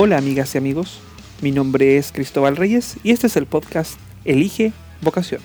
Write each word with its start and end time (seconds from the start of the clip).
Hola 0.00 0.16
amigas 0.16 0.54
y 0.54 0.58
amigos, 0.58 1.00
mi 1.42 1.50
nombre 1.50 1.96
es 1.96 2.12
Cristóbal 2.12 2.56
Reyes 2.56 2.98
y 3.02 3.10
este 3.10 3.26
es 3.26 3.36
el 3.36 3.46
podcast 3.46 3.98
Elige 4.24 4.70
Vocación. 5.02 5.40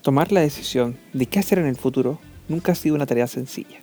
Tomar 0.00 0.32
la 0.32 0.40
decisión 0.40 0.96
de 1.12 1.26
qué 1.26 1.38
hacer 1.38 1.58
en 1.58 1.66
el 1.66 1.76
futuro 1.76 2.18
nunca 2.48 2.72
ha 2.72 2.74
sido 2.74 2.94
una 2.94 3.04
tarea 3.04 3.26
sencilla. 3.26 3.80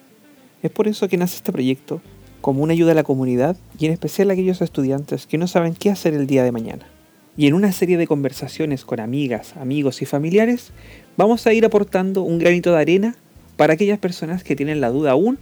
Es 0.63 0.71
por 0.71 0.87
eso 0.87 1.07
que 1.07 1.17
nace 1.17 1.35
este 1.35 1.51
proyecto 1.51 2.01
como 2.41 2.63
una 2.63 2.73
ayuda 2.73 2.93
a 2.93 2.95
la 2.95 3.03
comunidad 3.03 3.57
y 3.77 3.85
en 3.85 3.91
especial 3.91 4.31
a 4.31 4.33
aquellos 4.33 4.63
estudiantes 4.63 5.27
que 5.27 5.37
no 5.37 5.45
saben 5.45 5.75
qué 5.75 5.91
hacer 5.91 6.15
el 6.15 6.25
día 6.25 6.43
de 6.43 6.51
mañana. 6.51 6.94
Y 7.37 7.47
en 7.47 7.53
una 7.53 7.73
serie 7.73 7.97
de 7.97 8.07
conversaciones 8.07 8.85
con 8.85 9.01
amigas, 9.01 9.57
amigos 9.57 10.01
y 10.01 10.05
familiares, 10.05 10.71
vamos 11.17 11.45
a 11.45 11.53
ir 11.53 11.65
aportando 11.65 12.21
un 12.21 12.39
granito 12.39 12.71
de 12.71 12.79
arena 12.79 13.15
para 13.57 13.73
aquellas 13.73 13.99
personas 13.99 14.43
que 14.43 14.55
tienen 14.55 14.79
la 14.79 14.89
duda 14.89 15.11
aún 15.11 15.37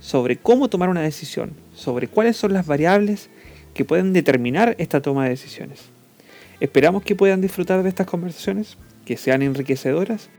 sobre 0.00 0.36
cómo 0.38 0.68
tomar 0.68 0.88
una 0.88 1.02
decisión, 1.02 1.52
sobre 1.74 2.08
cuáles 2.08 2.38
son 2.38 2.54
las 2.54 2.66
variables 2.66 3.28
que 3.74 3.84
pueden 3.84 4.14
determinar 4.14 4.74
esta 4.78 5.02
toma 5.02 5.24
de 5.24 5.30
decisiones. 5.30 5.82
Esperamos 6.60 7.02
que 7.02 7.16
puedan 7.16 7.42
disfrutar 7.42 7.82
de 7.82 7.90
estas 7.90 8.06
conversaciones, 8.06 8.78
que 9.04 9.18
sean 9.18 9.42
enriquecedoras 9.42 10.30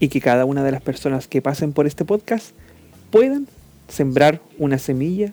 y 0.00 0.08
que 0.08 0.20
cada 0.20 0.44
una 0.44 0.64
de 0.64 0.72
las 0.72 0.82
personas 0.82 1.28
que 1.28 1.42
pasen 1.42 1.72
por 1.72 1.86
este 1.86 2.04
podcast 2.04 2.50
puedan 3.12 3.46
sembrar 3.86 4.40
una 4.58 4.78
semilla 4.78 5.32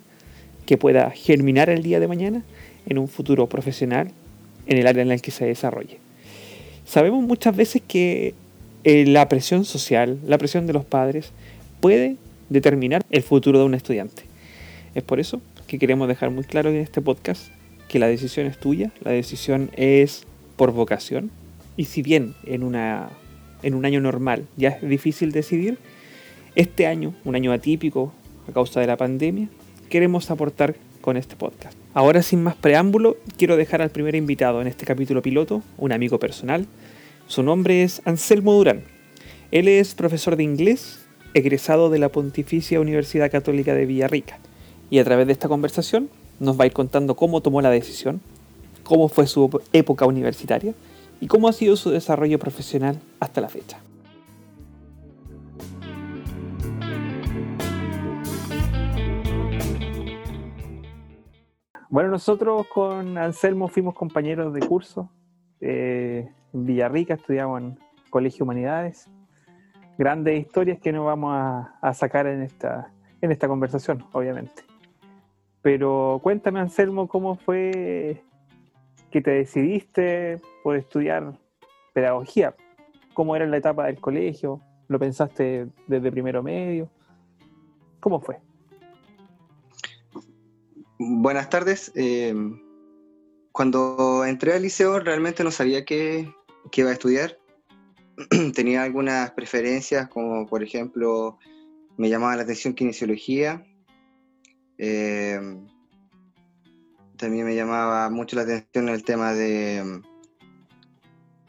que 0.67 0.77
pueda 0.77 1.09
germinar 1.11 1.69
el 1.69 1.81
día 1.81 1.99
de 1.99 2.07
mañana 2.07 2.44
en 2.85 2.99
un 2.99 3.07
futuro 3.07 3.47
profesional 3.47 4.11
en 4.67 4.77
el 4.77 4.88
área 4.88 5.02
en 5.02 5.09
la 5.09 5.17
que 5.17 5.31
se 5.31 5.45
desarrolle. 5.45 5.99
Sabemos 6.85 7.23
muchas 7.23 7.55
veces 7.55 7.81
que 7.88 8.33
eh, 8.83 9.05
la 9.05 9.27
presión 9.27 9.66
social, 9.66 10.19
la 10.25 10.38
presión 10.38 10.67
de 10.67 10.73
los 10.73 10.85
padres, 10.85 11.31
puede 11.81 12.17
determinar 12.49 13.03
el 13.09 13.23
futuro 13.23 13.59
de 13.59 13.66
un 13.66 13.73
estudiante. 13.73 14.23
Es 14.94 15.03
por 15.03 15.19
eso 15.19 15.41
que 15.67 15.80
queremos 15.80 16.07
dejar 16.07 16.30
muy 16.30 16.44
claro 16.44 16.69
en 16.69 16.77
este 16.77 17.02
podcast 17.02 17.47
que 17.88 17.99
la 17.99 18.07
decisión 18.07 18.47
es 18.47 18.59
tuya, 18.59 18.91
la 19.02 19.11
decisión 19.11 19.72
es 19.75 20.23
por 20.55 20.72
vocación. 20.72 21.31
Y 21.77 21.85
si 21.85 22.02
bien 22.02 22.35
en, 22.45 22.63
una, 22.63 23.09
en 23.63 23.73
un 23.73 23.85
año 23.85 24.00
normal 24.00 24.45
ya 24.55 24.69
es 24.69 24.88
difícil 24.88 25.31
decidir, 25.31 25.77
este 26.55 26.88
año, 26.88 27.13
un 27.25 27.35
año 27.35 27.52
atípico 27.52 28.13
a 28.47 28.53
causa 28.53 28.79
de 28.79 28.88
la 28.88 28.97
pandemia, 28.97 29.50
queremos 29.89 30.31
aportar 30.31 30.75
con 31.06 31.17
este 31.17 31.36
podcast. 31.36 31.78
Ahora 31.94 32.23
sin 32.23 32.42
más 32.44 32.56
preámbulo, 32.56 33.17
quiero 33.38 33.58
dejar 33.58 33.84
al 33.84 33.92
primer 33.92 34.16
invitado 34.16 34.59
en 34.59 34.66
este 34.66 34.88
capítulo 34.88 35.22
piloto, 35.22 35.62
un 35.78 35.92
amigo 35.92 36.17
personal. 36.17 36.66
Su 37.28 37.44
nombre 37.44 37.84
es 37.84 38.02
Anselmo 38.06 38.53
Durán. 38.53 38.81
Él 39.52 39.67
es 39.67 39.94
profesor 39.94 40.36
de 40.36 40.42
inglés, 40.42 41.06
egresado 41.36 41.92
de 41.92 42.00
la 42.00 42.09
Pontificia 42.09 42.80
Universidad 42.80 43.30
Católica 43.30 43.75
de 43.75 43.86
Villarrica. 43.86 44.39
Y 44.89 44.97
a 44.97 45.03
través 45.03 45.28
de 45.28 45.34
esta 45.34 45.47
conversación 45.47 46.09
nos 46.39 46.59
va 46.59 46.64
a 46.64 46.67
ir 46.67 46.73
contando 46.73 47.16
cómo 47.16 47.42
tomó 47.42 47.62
la 47.62 47.69
decisión, 47.69 48.19
cómo 48.84 49.08
fue 49.08 49.28
su 49.28 49.62
época 49.73 50.08
universitaria 50.08 50.73
y 51.22 51.28
cómo 51.28 51.47
ha 51.47 51.53
sido 51.53 51.75
su 51.75 51.92
desarrollo 51.92 52.40
profesional 52.40 53.00
hasta 53.19 53.42
la 53.42 53.50
fecha. 53.50 53.78
Bueno, 61.95 62.09
nosotros 62.09 62.67
con 62.67 63.17
Anselmo 63.17 63.69
fuimos 63.69 63.95
compañeros 63.95 64.53
de 64.53 64.59
curso 64.59 65.09
eh, 65.61 66.29
en 66.53 66.65
Villarrica, 66.65 67.13
estudiamos 67.13 67.61
en 67.61 67.79
Colegio 68.09 68.44
Humanidades. 68.44 69.09
Grandes 69.97 70.41
historias 70.41 70.78
que 70.81 70.91
no 70.91 71.05
vamos 71.05 71.34
a, 71.34 71.94
sacar 71.94 72.28
en 72.28 72.41
esta, 72.41 72.91
en 73.22 73.31
esta 73.31 73.47
conversación, 73.47 74.03
obviamente. 74.11 74.63
Pero 75.61 76.19
cuéntame, 76.22 76.59
Anselmo, 76.59 77.07
cómo 77.07 77.35
fue 77.35 78.22
que 79.09 79.22
te 79.22 79.31
decidiste 79.31 80.41
por 80.63 80.75
estudiar 80.75 81.39
pedagogía. 81.94 82.55
¿Cómo 83.13 83.38
era 83.38 83.45
la 83.45 83.55
etapa 83.55 83.85
del 83.85 84.01
colegio? 84.01 84.59
¿Lo 84.89 85.00
pensaste 85.00 85.69
desde 85.88 86.11
primero 86.11 86.44
medio? 86.44 86.89
¿Cómo 88.01 88.19
fue? 88.19 88.41
Buenas 91.07 91.51
tardes. 91.51 91.91
Eh, 91.93 92.33
cuando 93.51 94.25
entré 94.25 94.53
al 94.53 94.63
liceo 94.63 94.99
realmente 94.99 95.43
no 95.43 95.51
sabía 95.51 95.85
qué, 95.85 96.33
iba 96.73 96.89
a 96.89 96.93
estudiar. 96.93 97.38
Tenía 98.55 98.81
algunas 98.81 99.29
preferencias, 99.31 100.09
como 100.09 100.47
por 100.47 100.63
ejemplo, 100.63 101.38
me 101.97 102.09
llamaba 102.09 102.35
la 102.38 102.41
atención 102.41 102.73
kinesiología. 102.73 103.63
Eh, 104.79 105.39
también 107.17 107.45
me 107.45 107.55
llamaba 107.55 108.09
mucho 108.09 108.35
la 108.35 108.41
atención 108.41 108.89
el 108.89 109.03
tema 109.03 109.33
de, 109.33 110.01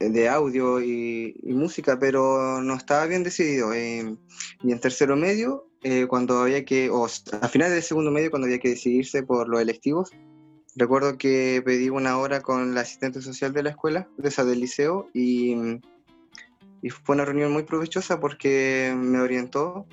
de 0.00 0.28
audio 0.28 0.82
y, 0.82 1.34
música, 1.44 1.98
pero 1.98 2.60
no 2.60 2.74
estaba 2.74 3.06
bien 3.06 3.22
decidido. 3.22 3.72
Eh, 3.72 4.18
y 4.62 4.70
en 4.70 4.80
tercero 4.80 5.16
medio 5.16 5.66
eh, 5.88 6.08
cuando 6.08 6.40
había 6.40 6.64
que, 6.64 6.90
o 6.90 7.04
a 7.04 7.48
finales 7.48 7.74
del 7.74 7.82
segundo 7.84 8.10
medio, 8.10 8.28
cuando 8.28 8.46
había 8.46 8.58
que 8.58 8.70
decidirse 8.70 9.22
por 9.22 9.48
los 9.48 9.60
electivos, 9.60 10.10
recuerdo 10.74 11.16
que 11.16 11.62
pedí 11.64 11.90
una 11.90 12.18
hora 12.18 12.40
con 12.40 12.74
la 12.74 12.80
asistente 12.80 13.22
social 13.22 13.52
de 13.52 13.62
la 13.62 13.70
escuela, 13.70 14.08
de 14.16 14.28
esa 14.28 14.44
del 14.44 14.58
liceo, 14.58 15.08
y, 15.14 15.54
y 16.82 16.90
fue 16.90 17.14
una 17.14 17.24
reunión 17.24 17.52
muy 17.52 17.62
provechosa 17.62 18.18
porque 18.18 18.96
me 18.98 19.20
orientó. 19.20 19.86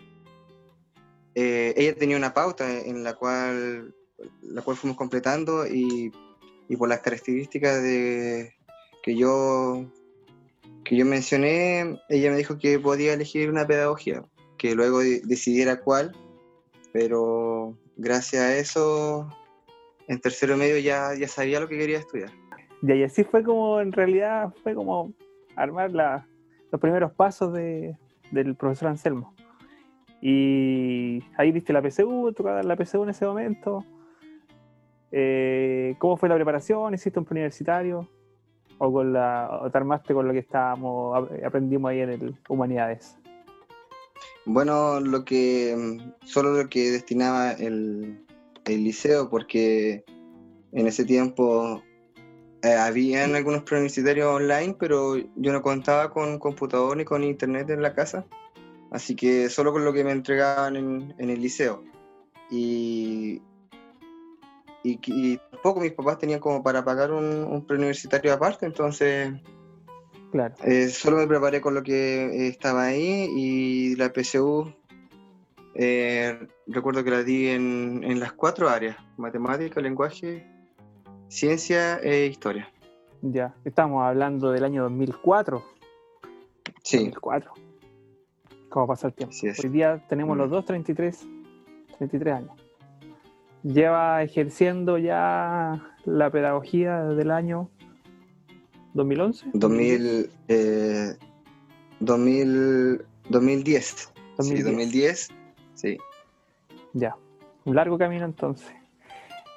Eh, 1.35 1.75
ella 1.77 1.93
tenía 1.93 2.17
una 2.17 2.33
pauta 2.33 2.79
en 2.79 3.03
la 3.03 3.13
cual, 3.13 3.93
la 4.41 4.63
cual 4.63 4.77
fuimos 4.77 4.97
completando 4.97 5.67
y, 5.67 6.11
y 6.69 6.75
por 6.75 6.89
las 6.89 7.01
características 7.01 7.83
de, 7.83 8.55
que, 9.03 9.15
yo, 9.15 9.85
que 10.85 10.95
yo 10.95 11.05
mencioné, 11.05 11.99
ella 12.09 12.31
me 12.31 12.37
dijo 12.37 12.57
que 12.57 12.79
podía 12.79 13.13
elegir 13.13 13.51
una 13.51 13.67
pedagogía 13.67 14.23
que 14.63 14.75
luego 14.75 14.99
decidiera 14.99 15.81
cuál, 15.81 16.13
pero 16.93 17.77
gracias 17.97 18.41
a 18.41 18.55
eso 18.55 19.27
en 20.07 20.21
tercero 20.21 20.55
medio 20.55 20.79
ya, 20.79 21.13
ya 21.19 21.27
sabía 21.27 21.59
lo 21.59 21.67
que 21.67 21.77
quería 21.77 21.97
estudiar. 21.97 22.29
Y 22.81 23.03
así 23.03 23.25
fue 23.25 23.43
como, 23.43 23.81
en 23.81 23.91
realidad, 23.91 24.53
fue 24.63 24.73
como 24.73 25.11
armar 25.57 25.91
los 25.91 26.79
primeros 26.79 27.11
pasos 27.11 27.51
de, 27.51 27.97
del 28.31 28.55
profesor 28.55 28.87
Anselmo. 28.87 29.33
Y 30.21 31.21
ahí 31.35 31.51
viste 31.51 31.73
la 31.73 31.81
PSU, 31.81 32.31
tocaba 32.31 32.63
la 32.63 32.77
PSU 32.77 33.03
en 33.03 33.09
ese 33.09 33.25
momento. 33.25 33.83
Eh, 35.11 35.95
¿Cómo 35.99 36.15
fue 36.15 36.29
la 36.29 36.35
preparación? 36.35 36.93
¿Hiciste 36.93 37.19
un 37.19 37.25
preuniversitario? 37.25 38.07
¿O, 38.77 38.93
con 38.93 39.11
la, 39.11 39.59
o 39.61 39.69
te 39.69 39.77
armaste 39.77 40.13
con 40.13 40.25
lo 40.25 40.31
que 40.31 40.39
estábamos, 40.39 41.29
aprendimos 41.45 41.91
ahí 41.91 41.99
en 41.99 42.09
el 42.11 42.35
Humanidades? 42.47 43.17
Bueno, 44.45 44.99
lo 44.99 45.23
que 45.23 45.75
mm, 45.75 46.25
solo 46.25 46.51
lo 46.53 46.69
que 46.69 46.91
destinaba 46.91 47.51
el, 47.53 48.19
liceo, 48.65 49.29
porque 49.29 50.03
en 50.71 50.87
ese 50.87 51.05
tiempo 51.05 51.81
eh, 52.61 52.73
habían 52.73 53.35
algunos 53.35 53.63
preuniversitarios 53.63 54.27
online, 54.27 54.75
pero 54.79 55.17
yo 55.17 55.51
no 55.51 55.61
contaba 55.61 56.11
con 56.11 56.39
computador 56.39 56.97
ni 56.97 57.05
con 57.05 57.23
internet 57.23 57.69
en 57.69 57.81
la 57.81 57.93
casa, 57.93 58.25
así 58.91 59.15
que 59.15 59.49
solo 59.49 59.71
con 59.73 59.85
lo 59.85 59.93
que 59.93 60.03
me 60.03 60.11
entregaban 60.11 60.75
en, 60.75 61.13
el 61.17 61.41
liceo. 61.41 61.83
Y, 62.49 63.41
y, 64.83 65.37
tampoco 65.51 65.81
mis 65.81 65.93
papás 65.93 66.19
tenían 66.19 66.39
como 66.39 66.63
para 66.63 66.83
pagar 66.83 67.11
un, 67.11 67.43
un 67.43 67.65
preuniversitario 67.65 68.33
aparte, 68.33 68.65
entonces 68.65 69.33
eh, 70.63 70.89
solo 70.89 71.17
me 71.17 71.27
preparé 71.27 71.61
con 71.61 71.73
lo 71.73 71.83
que 71.83 72.47
estaba 72.47 72.85
ahí 72.85 73.29
y 73.35 73.95
la 73.95 74.11
PSU 74.11 74.73
eh, 75.75 76.47
recuerdo 76.67 77.03
que 77.03 77.09
la 77.09 77.23
di 77.23 77.47
en, 77.47 78.19
las 78.19 78.33
cuatro 78.33 78.69
áreas, 78.69 78.97
matemática, 79.17 79.81
lenguaje, 79.81 80.45
ciencia 81.27 81.97
e 81.99 82.27
historia. 82.27 82.71
Ya, 83.21 83.53
estamos 83.65 84.03
hablando 84.03 84.51
del 84.51 84.63
año 84.63 84.83
2004. 84.83 85.63
Sí. 86.83 86.97
2004. 86.97 87.53
¿Cómo 88.69 88.87
pasa 88.87 89.07
el 89.07 89.13
tiempo? 89.13 89.35
Hoy 89.63 89.69
día 89.69 90.03
tenemos 90.09 90.37
los 90.37 90.47
mm. 90.49 90.51
dos 90.51 90.65
33, 90.65 91.25
33 91.97 92.33
años. 92.35 92.51
Lleva 93.63 94.21
ejerciendo 94.23 94.97
ya 94.97 95.95
la 96.05 96.29
pedagogía 96.29 97.03
desde 97.03 97.21
el 97.21 97.31
año 97.31 97.69
¿2011? 98.93 99.51
2000, 99.53 100.29
eh, 100.47 101.15
2000, 101.99 103.01
2010. 103.29 104.13
2010. 104.37 104.57
Sí, 104.57 104.63
2010. 104.63 105.29
Sí. 105.73 105.97
Ya, 106.93 107.15
un 107.65 107.75
largo 107.75 107.97
camino 107.97 108.25
entonces. 108.25 108.71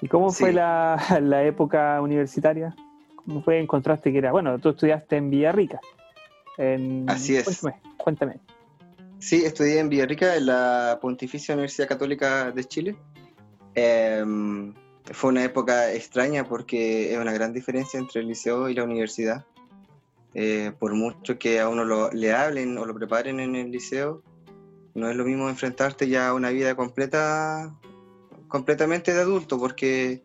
¿Y 0.01 0.09
cómo 0.09 0.31
fue 0.31 0.53
la, 0.53 0.97
la, 1.23 1.45
época 1.45 2.01
universitaria? 2.01 2.75
¿Cómo 3.17 3.43
fue? 3.43 3.59
¿Encontraste 3.61 4.13
que 4.13 4.19
era? 4.19 4.33
Bueno, 4.33 4.59
tú 4.59 4.71
estudiaste 4.71 5.17
en 5.17 5.31
Villarrica. 5.31 5.81
En, 6.59 7.09
Así 7.09 7.37
es. 7.37 7.45
Cuéntame, 7.45 7.81
cuéntame. 7.97 8.41
Sí, 9.19 9.45
estudié 9.45 9.81
en 9.81 9.89
Villarrica, 9.89 10.37
en 10.37 10.47
la 10.47 10.99
Pontificia 11.01 11.55
Universidad 11.55 11.89
Católica 11.89 12.51
de 12.53 12.65
Chile. 12.65 12.97
Em, 13.75 14.75
fue 15.13 15.31
una 15.31 15.45
época 15.45 15.93
extraña 15.93 16.45
porque 16.45 17.13
es 17.13 17.19
una 17.19 17.33
gran 17.33 17.53
diferencia 17.53 17.99
entre 17.99 18.21
el 18.21 18.29
liceo 18.29 18.69
y 18.69 18.75
la 18.75 18.85
universidad. 18.85 19.45
Eh, 20.35 20.73
por 20.79 20.95
mucho 20.95 21.39
que 21.39 21.61
a 21.61 21.69
uno 21.69 21.85
lo, 21.85 22.11
le 22.11 22.33
hablen 22.33 22.77
o 22.77 22.85
lo 22.85 22.95
preparen 22.95 23.41
en 23.41 23.57
el 23.57 23.71
liceo, 23.71 24.23
no 24.95 25.09
es 25.09 25.17
lo 25.17 25.25
mismo 25.25 25.49
enfrentarte 25.49 26.09
ya 26.09 26.29
a 26.29 26.35
una 26.35 26.51
vida 26.51 26.75
completa, 26.75 27.75
completamente 28.49 29.15
de 29.15 29.21
adulto, 29.21 29.59
porque 29.59 30.23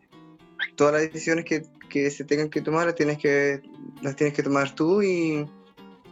todas 0.76 0.94
las 0.94 1.02
decisiones 1.04 1.46
que, 1.46 1.64
que 1.90 2.12
se 2.12 2.26
tengan 2.26 2.50
que 2.50 2.62
tomar 2.62 2.88
las 2.88 2.96
tienes 2.96 3.20
que, 3.20 3.62
las 4.02 4.16
tienes 4.16 4.34
que 4.34 4.44
tomar 4.44 4.76
tú 4.76 5.02
y, 5.02 5.46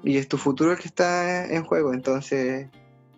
y 0.04 0.18
es 0.18 0.28
tu 0.28 0.38
futuro 0.38 0.72
el 0.72 0.78
que 0.78 0.88
está 0.88 1.46
en 1.46 1.64
juego. 1.64 1.94
Entonces, 1.94 2.68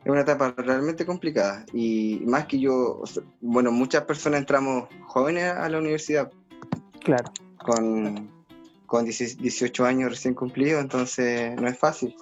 es 0.04 0.12
una 0.12 0.22
etapa 0.22 0.54
realmente 0.58 1.06
complicada. 1.06 1.66
Y 1.74 2.22
más 2.26 2.46
que 2.46 2.60
yo, 2.60 3.04
bueno, 3.40 3.72
muchas 3.72 4.04
personas 4.06 4.40
entramos 4.40 4.90
jóvenes 5.06 5.52
a 5.52 5.70
la 5.70 5.78
universidad. 5.78 6.32
Claro. 7.04 7.32
Con, 7.64 8.30
con 8.88 9.06
18 9.06 9.86
años 9.86 10.10
recién 10.10 10.34
cumplidos, 10.34 10.82
entonces 10.82 11.56
no 11.60 11.68
es 11.68 11.78
fácil. 11.78 12.16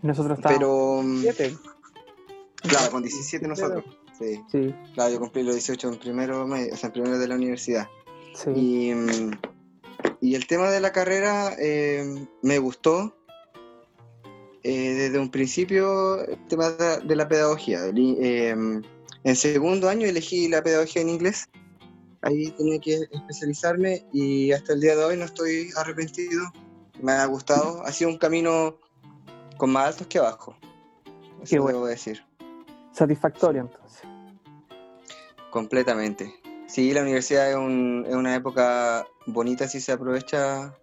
Nosotros 0.00 0.38
estamos. 0.38 0.58
Pero. 0.58 1.52
Claro, 2.62 2.90
con 2.92 3.02
17 3.02 3.46
nosotros. 3.46 3.84
Sí. 4.18 4.40
sí. 4.50 4.74
Claro, 4.94 5.12
yo 5.12 5.20
cumplí 5.20 5.42
los 5.42 5.54
18 5.54 5.88
en 5.88 5.98
primero, 5.98 6.44
o 6.44 6.76
sea, 6.76 6.86
en 6.86 6.92
primero 6.92 7.18
de 7.18 7.28
la 7.28 7.34
universidad. 7.34 7.88
Sí. 8.34 8.50
Y, 8.50 8.92
y 10.20 10.34
el 10.34 10.46
tema 10.46 10.70
de 10.70 10.80
la 10.80 10.92
carrera 10.92 11.54
eh, 11.58 12.26
me 12.40 12.58
gustó 12.58 13.14
eh, 14.64 14.94
desde 14.94 15.18
un 15.18 15.30
principio 15.30 16.24
el 16.24 16.38
tema 16.46 16.70
de 16.70 17.16
la 17.16 17.28
pedagogía. 17.28 17.80
Eh, 17.94 18.54
en 19.24 19.36
segundo 19.36 19.88
año 19.88 20.06
elegí 20.06 20.48
la 20.48 20.62
pedagogía 20.62 21.02
en 21.02 21.08
inglés. 21.08 21.48
Ahí 22.22 22.50
tenía 22.52 22.78
que 22.78 23.08
especializarme 23.10 24.04
y 24.12 24.52
hasta 24.52 24.74
el 24.74 24.80
día 24.80 24.94
de 24.94 25.04
hoy 25.04 25.16
no 25.16 25.24
estoy 25.24 25.70
arrepentido. 25.76 26.44
Me 27.00 27.12
ha 27.12 27.26
gustado. 27.26 27.82
Ha 27.84 27.90
sido 27.90 28.10
un 28.10 28.18
camino 28.18 28.78
con 29.56 29.70
más 29.70 29.88
altos 29.88 30.06
que 30.06 30.18
abajo. 30.18 30.56
Eso 31.42 31.66
Qué 31.66 31.72
debo 31.72 31.86
decir. 31.86 32.22
Satisfactorio 32.92 33.62
entonces. 33.62 34.02
Completamente. 35.50 36.32
Sí, 36.68 36.92
la 36.92 37.02
universidad 37.02 37.50
es, 37.50 37.56
una 37.56 38.34
época 38.34 39.06
bonita 39.26 39.66
si 39.66 39.80
se 39.80 39.92
aprovecha 39.92 40.74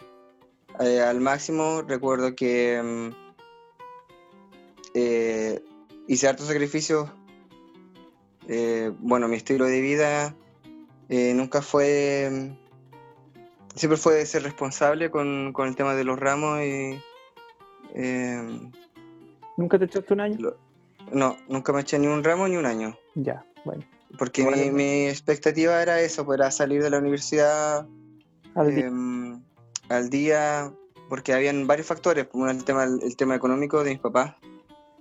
eh, 0.79 1.01
al 1.01 1.21
máximo. 1.21 1.81
Recuerdo 1.81 2.35
que 2.35 2.81
mm, 2.83 3.28
eh, 4.93 5.63
hice 6.07 6.27
hartos 6.27 6.47
sacrificios. 6.47 7.09
Eh, 8.47 8.91
bueno, 8.99 9.27
mi 9.27 9.37
estilo 9.37 9.65
de 9.65 9.81
vida 9.81 10.35
eh, 11.09 11.33
nunca 11.33 11.61
fue. 11.61 12.51
Siempre 13.75 13.97
fue 13.97 14.25
ser 14.25 14.43
responsable 14.43 15.11
con, 15.11 15.53
el 15.57 15.75
tema 15.75 15.95
de 15.95 16.03
los 16.03 16.19
ramos 16.19 16.59
y. 16.61 16.99
¿Nunca 19.57 19.77
te 19.77 19.85
echaste 19.85 20.13
un 20.13 20.21
año? 20.21 20.55
no, 21.11 21.37
nunca 21.47 21.73
me 21.73 21.81
eché 21.81 21.97
ni 21.99 22.07
un 22.07 22.23
ramo 22.23 22.47
ni 22.47 22.55
un 22.55 22.65
año. 22.65 22.97
Ya, 23.15 23.45
bueno. 23.65 23.83
Porque 24.17 24.43
mi, 24.71 25.07
expectativa 25.07 25.81
era 25.81 26.01
eso, 26.01 26.25
pues, 26.25 26.39
era 26.39 26.49
salir 26.49 26.81
de 26.81 26.89
la 26.89 26.97
universidad 26.97 27.87
al 28.55 30.09
día, 30.09 30.73
porque 31.09 31.33
habían 31.33 31.67
varios 31.67 31.87
factores. 31.87 32.27
Uno, 32.33 32.49
el 32.49 32.63
tema, 32.63 32.85
el 32.85 33.15
tema 33.15 33.35
económico 33.35 33.83
de 33.83 33.91
mis 33.91 33.99
papás, 33.99 34.35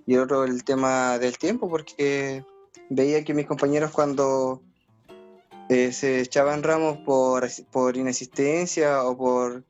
y 0.09 0.17
otro 0.17 0.43
el 0.43 0.63
tema 0.63 1.19
del 1.19 1.37
tiempo, 1.37 1.69
porque 1.69 2.43
veía 2.89 3.23
que 3.23 3.35
mis 3.35 3.45
compañeros 3.45 3.91
cuando 3.91 4.63
eh, 5.69 5.91
se 5.91 6.21
echaban 6.21 6.63
ramos 6.63 6.97
por, 7.05 7.47
por 7.71 7.95
inexistencia 7.95 9.03
o 9.03 9.15
por 9.15 9.63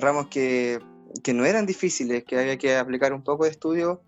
ramos 0.00 0.28
que, 0.28 0.78
que, 1.22 1.34
no 1.34 1.44
eran 1.44 1.66
difíciles, 1.66 2.24
que 2.24 2.38
había 2.38 2.56
que 2.56 2.74
aplicar 2.74 3.12
un 3.12 3.22
poco 3.22 3.44
de 3.44 3.50
estudio 3.50 4.00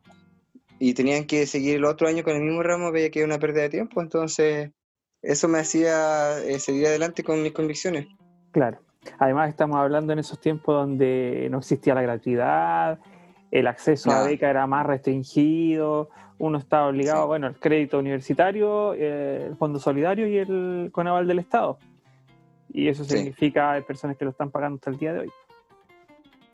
y 0.79 0.95
tenían 0.95 1.27
que 1.27 1.47
seguir 1.47 1.77
el 1.77 1.85
otro 1.85 2.09
año 2.09 2.25
con 2.25 2.35
el 2.35 2.45
mismo 2.45 2.63
ramo, 2.63 2.91
veía 2.91 3.11
que 3.11 3.19
era 3.19 3.27
una 3.27 3.39
pérdida 3.39 3.65
de 3.65 3.69
tiempo, 3.69 4.01
entonces 4.01 4.71
eso 5.21 5.49
me 5.49 5.59
hacía 5.59 6.43
eh, 6.45 6.61
seguir 6.61 6.87
adelante 6.87 7.23
con 7.23 7.43
mis 7.43 7.53
convicciones. 7.53 8.07
Claro. 8.53 8.79
Además 9.19 9.51
estamos 9.51 9.77
hablando 9.77 10.15
en 10.15 10.21
esos 10.21 10.41
tiempos 10.41 10.75
donde 10.75 11.49
no 11.51 11.59
existía 11.59 11.95
la 11.95 12.01
gratuidad, 12.01 12.99
el 13.51 13.67
acceso 13.67 14.11
a 14.11 14.25
beca 14.25 14.51
era 14.51 14.67
más 14.67 14.87
restringido, 14.87 16.11
uno 16.39 16.59
estaba 16.59 16.89
obligado, 16.89 17.27
bueno, 17.27 17.49
el 17.49 17.59
crédito 17.59 17.99
universitario, 17.99 18.95
eh, 18.95 19.47
el 19.49 19.57
fondo 19.57 19.79
solidario 19.79 20.27
y 20.29 20.39
el 20.39 20.91
conaval 20.93 21.27
del 21.27 21.41
Estado. 21.41 21.79
Y 22.73 22.89
eso 22.89 23.05
significa 23.05 23.73
hay 23.73 23.83
personas 23.83 24.17
que 24.17 24.25
lo 24.25 24.31
están 24.31 24.51
pagando 24.51 24.77
hasta 24.77 24.91
el 24.91 24.99
día 24.99 25.13
de 25.13 25.21
hoy. 25.21 25.31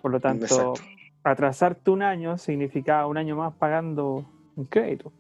Por 0.00 0.12
lo 0.12 0.20
tanto, 0.20 0.74
atrasarte 1.22 1.90
un 1.90 2.02
año 2.02 2.38
significa 2.38 3.06
un 3.06 3.18
año 3.18 3.36
más 3.36 3.54
pagando 3.54 4.24
un 4.56 4.64
crédito. 4.64 5.12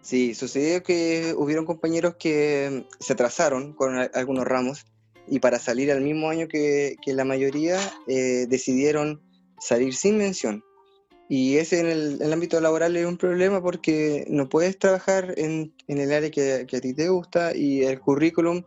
Sí, 0.00 0.34
sucedió 0.34 0.82
que 0.82 1.34
hubieron 1.36 1.66
compañeros 1.66 2.14
que 2.14 2.86
se 3.00 3.12
atrasaron 3.12 3.74
con 3.74 3.98
algunos 4.14 4.46
ramos 4.46 4.86
y 5.26 5.40
para 5.40 5.58
salir 5.58 5.90
al 5.90 6.00
mismo 6.00 6.30
año 6.30 6.48
que, 6.48 6.96
la 7.06 7.24
mayoría 7.24 7.78
eh, 8.06 8.46
decidieron 8.48 9.20
salir 9.58 9.94
sin 9.94 10.16
mención 10.16 10.62
y 11.28 11.58
ese 11.58 11.80
en 11.80 12.22
el, 12.22 12.32
ámbito 12.32 12.58
laboral 12.60 12.96
es 12.96 13.04
un 13.04 13.18
problema 13.18 13.60
porque 13.60 14.24
no 14.30 14.48
puedes 14.48 14.78
trabajar 14.78 15.34
en, 15.36 15.74
el 15.86 16.12
área 16.12 16.30
que, 16.30 16.66
a 16.74 16.80
ti 16.80 16.94
te 16.94 17.08
gusta 17.10 17.54
y 17.54 17.82
el 17.82 18.00
currículum 18.00 18.62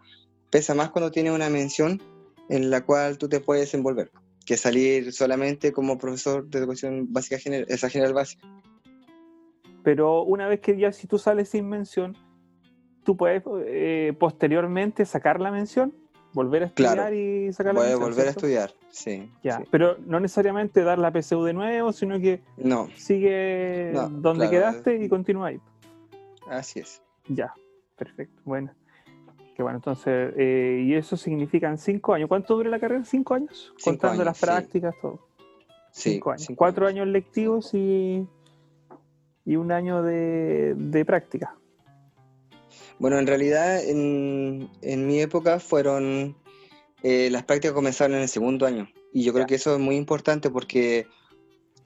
pesa 0.51 0.75
más 0.75 0.91
cuando 0.91 1.09
tiene 1.09 1.31
una 1.31 1.49
mención 1.49 1.99
en 2.49 2.69
la 2.69 2.85
cual 2.85 3.17
tú 3.17 3.27
te 3.27 3.39
puedes 3.39 3.73
envolver 3.73 4.11
que 4.45 4.57
salir 4.57 5.11
solamente 5.13 5.71
como 5.71 5.97
profesor 5.97 6.47
de 6.47 6.59
educación 6.59 7.11
básica 7.11 7.39
general, 7.39 7.65
esa 7.69 7.89
general 7.89 8.13
básica. 8.13 8.45
Pero 9.83 10.23
una 10.23 10.47
vez 10.47 10.59
que 10.59 10.77
ya 10.77 10.91
si 10.91 11.07
tú 11.07 11.17
sales 11.17 11.49
sin 11.49 11.67
mención, 11.67 12.15
tú 13.03 13.17
puedes 13.17 13.43
eh, 13.65 14.13
posteriormente 14.19 15.05
sacar 15.05 15.39
la 15.39 15.51
mención 15.51 15.93
volver 16.33 16.63
a 16.63 16.65
estudiar 16.67 17.13
y 17.13 17.51
sacar 17.53 17.73
la 17.73 17.81
Voy 17.81 17.91
a 17.91 17.95
volver 17.95 18.27
a 18.27 18.29
estudiar, 18.31 18.73
sí. 18.89 19.31
Ya, 19.43 19.63
pero 19.69 19.97
no 20.05 20.19
necesariamente 20.19 20.83
dar 20.83 20.99
la 20.99 21.11
PSU 21.11 21.43
de 21.43 21.53
nuevo, 21.53 21.91
sino 21.91 22.19
que 22.19 22.41
no. 22.57 22.89
sigue 22.95 23.93
donde 24.11 24.49
quedaste 24.49 25.03
y 25.03 25.09
continúa 25.09 25.47
ahí. 25.47 25.59
Así 26.47 26.79
es. 26.79 27.01
Ya, 27.27 27.53
perfecto, 27.97 28.41
bueno. 28.45 28.71
Qué 29.55 29.63
bueno, 29.63 29.77
entonces, 29.77 30.33
eh, 30.37 30.83
y 30.85 30.93
eso 30.93 31.17
significan 31.17 31.77
cinco 31.77 32.13
años. 32.13 32.29
¿Cuánto 32.29 32.55
dura 32.55 32.69
la 32.69 32.79
carrera? 32.79 33.03
¿Cinco 33.03 33.33
años? 33.33 33.73
Contando 33.83 34.23
las 34.23 34.39
prácticas, 34.39 34.95
todo. 35.01 35.19
cinco 35.91 36.31
años. 36.31 36.47
Cuatro 36.55 36.87
años. 36.87 37.07
lectivos 37.07 37.73
y, 37.73 38.25
y 39.45 39.55
un 39.57 39.71
año 39.71 40.03
de, 40.03 40.73
de 40.75 41.05
práctica. 41.05 41.55
Bueno, 43.01 43.17
en 43.17 43.25
realidad 43.25 43.83
en, 43.83 44.69
mi 45.07 45.21
época 45.21 45.59
fueron, 45.59 46.37
eh, 47.01 47.29
las 47.31 47.43
prácticas 47.43 47.73
comenzaron 47.73 48.15
en 48.15 48.21
el 48.21 48.29
segundo 48.29 48.67
año. 48.67 48.91
Y 49.11 49.23
yo 49.23 49.33
creo 49.33 49.47
que 49.47 49.55
eso 49.55 49.73
es 49.73 49.79
muy 49.79 49.95
importante 49.95 50.51
porque 50.51 51.07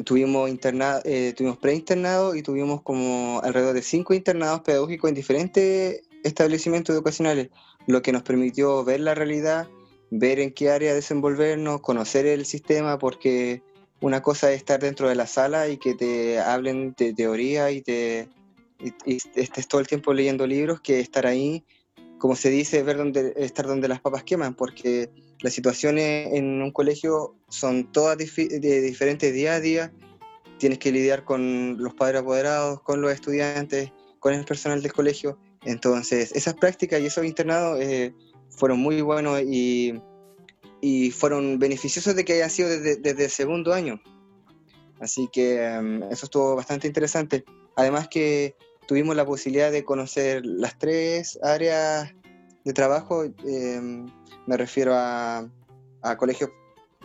tuvimos, 0.04 0.50
interna, 0.50 1.00
eh, 1.06 1.34
tuvimos 1.34 1.58
preinternado 1.58 2.36
y 2.36 2.44
tuvimos 2.44 2.82
como 2.82 3.40
alrededor 3.46 3.76
de 3.76 3.82
cinco 3.82 4.14
internados 4.14 4.60
pedagógicos 4.60 5.08
en 5.08 5.16
diferentes 5.16 6.02
establecimientos 6.26 6.94
educacionales, 6.94 7.48
lo 7.88 8.02
que 8.02 8.12
nos 8.12 8.24
permitió 8.24 8.84
ver 8.84 9.00
la 9.00 9.16
realidad, 9.16 9.70
ver 10.12 10.42
en 10.42 10.52
qué 10.52 10.70
área 10.70 10.94
desenvolvernos, 10.94 11.80
conocer 11.80 12.26
el 12.26 12.46
sistema, 12.46 13.00
porque 13.00 13.62
una 14.02 14.22
cosa 14.22 14.52
es 14.52 14.58
estar 14.58 14.82
dentro 14.82 15.08
de 15.08 15.16
la 15.16 15.28
sala 15.28 15.70
y 15.70 15.78
que 15.78 15.94
te 15.94 16.40
hablen 16.40 16.94
de 16.98 17.14
teoría 17.14 17.72
y 17.72 17.82
te 17.82 18.28
y, 19.06 19.18
estés 19.36 19.68
todo 19.68 19.82
el 19.82 19.88
tiempo 19.88 20.14
leyendo 20.14 20.46
libros 20.48 20.82
que 20.82 21.00
estar 21.00 21.26
ahí, 21.26 21.64
como 22.18 22.36
se 22.36 22.50
dice, 22.50 22.84
ver 22.84 22.98
donde, 22.98 23.34
estar 23.38 23.68
donde 23.68 23.88
las 23.88 24.02
papas 24.02 24.24
queman, 24.24 24.56
porque 24.56 25.10
las 25.42 25.54
situaciones 25.54 26.34
en 26.34 26.62
un 26.62 26.72
colegio 26.72 27.36
son 27.50 27.92
todas 27.92 28.18
de 28.18 28.82
diferentes 28.82 29.34
día 29.34 29.56
a 29.56 29.60
día. 29.60 29.94
Tienes 30.58 30.80
que 30.80 30.92
lidiar 30.92 31.26
con 31.26 31.78
los 31.78 31.94
padres 31.94 32.22
apoderados, 32.22 32.82
con 32.82 33.02
los 33.02 33.12
estudiantes, 33.12 33.92
con 34.20 34.34
el 34.34 34.46
personal 34.46 34.82
del 34.82 34.94
colegio. 34.94 35.38
Entonces, 35.64 36.32
esas 36.34 36.54
prácticas 36.54 37.02
y 37.02 37.08
esos 37.08 37.26
internados 37.26 37.80
eh, 37.82 38.14
fueron 38.50 38.80
muy 38.80 39.02
buenos 39.02 39.42
y, 39.42 39.94
y, 40.82 41.12
fueron 41.12 41.60
beneficiosos 41.60 42.16
de 42.16 42.24
que 42.24 42.34
hayan 42.34 42.50
sido 42.50 42.70
desde, 42.70 42.96
desde 42.96 43.26
el 43.26 43.32
segundo 43.32 43.74
año. 43.74 44.02
Así 45.00 45.28
que 45.32 45.64
em, 45.64 46.04
eso 46.04 46.26
estuvo 46.26 46.56
bastante 46.56 46.88
interesante. 46.88 47.44
Además 47.76 48.08
que 48.08 48.56
tuvimos 48.88 49.16
la 49.16 49.26
posibilidad 49.26 49.72
de 49.72 49.84
conocer 49.84 50.46
las 50.46 50.78
tres 50.78 51.40
áreas 51.44 52.14
de 52.64 52.74
trabajo, 52.74 53.24
em, 53.24 54.08
me 54.48 54.58
refiero 54.58 54.94
a, 54.96 55.48
colegios 56.18 56.52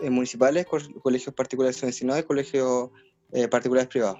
eh, 0.02 0.10
municipales, 0.10 0.66
colegios 1.02 1.34
particulares 1.34 1.76
subvencionados 1.76 2.22
y 2.22 2.26
colegios 2.26 2.90
eh, 3.32 3.48
particulares 3.48 3.88
privados, 3.88 4.18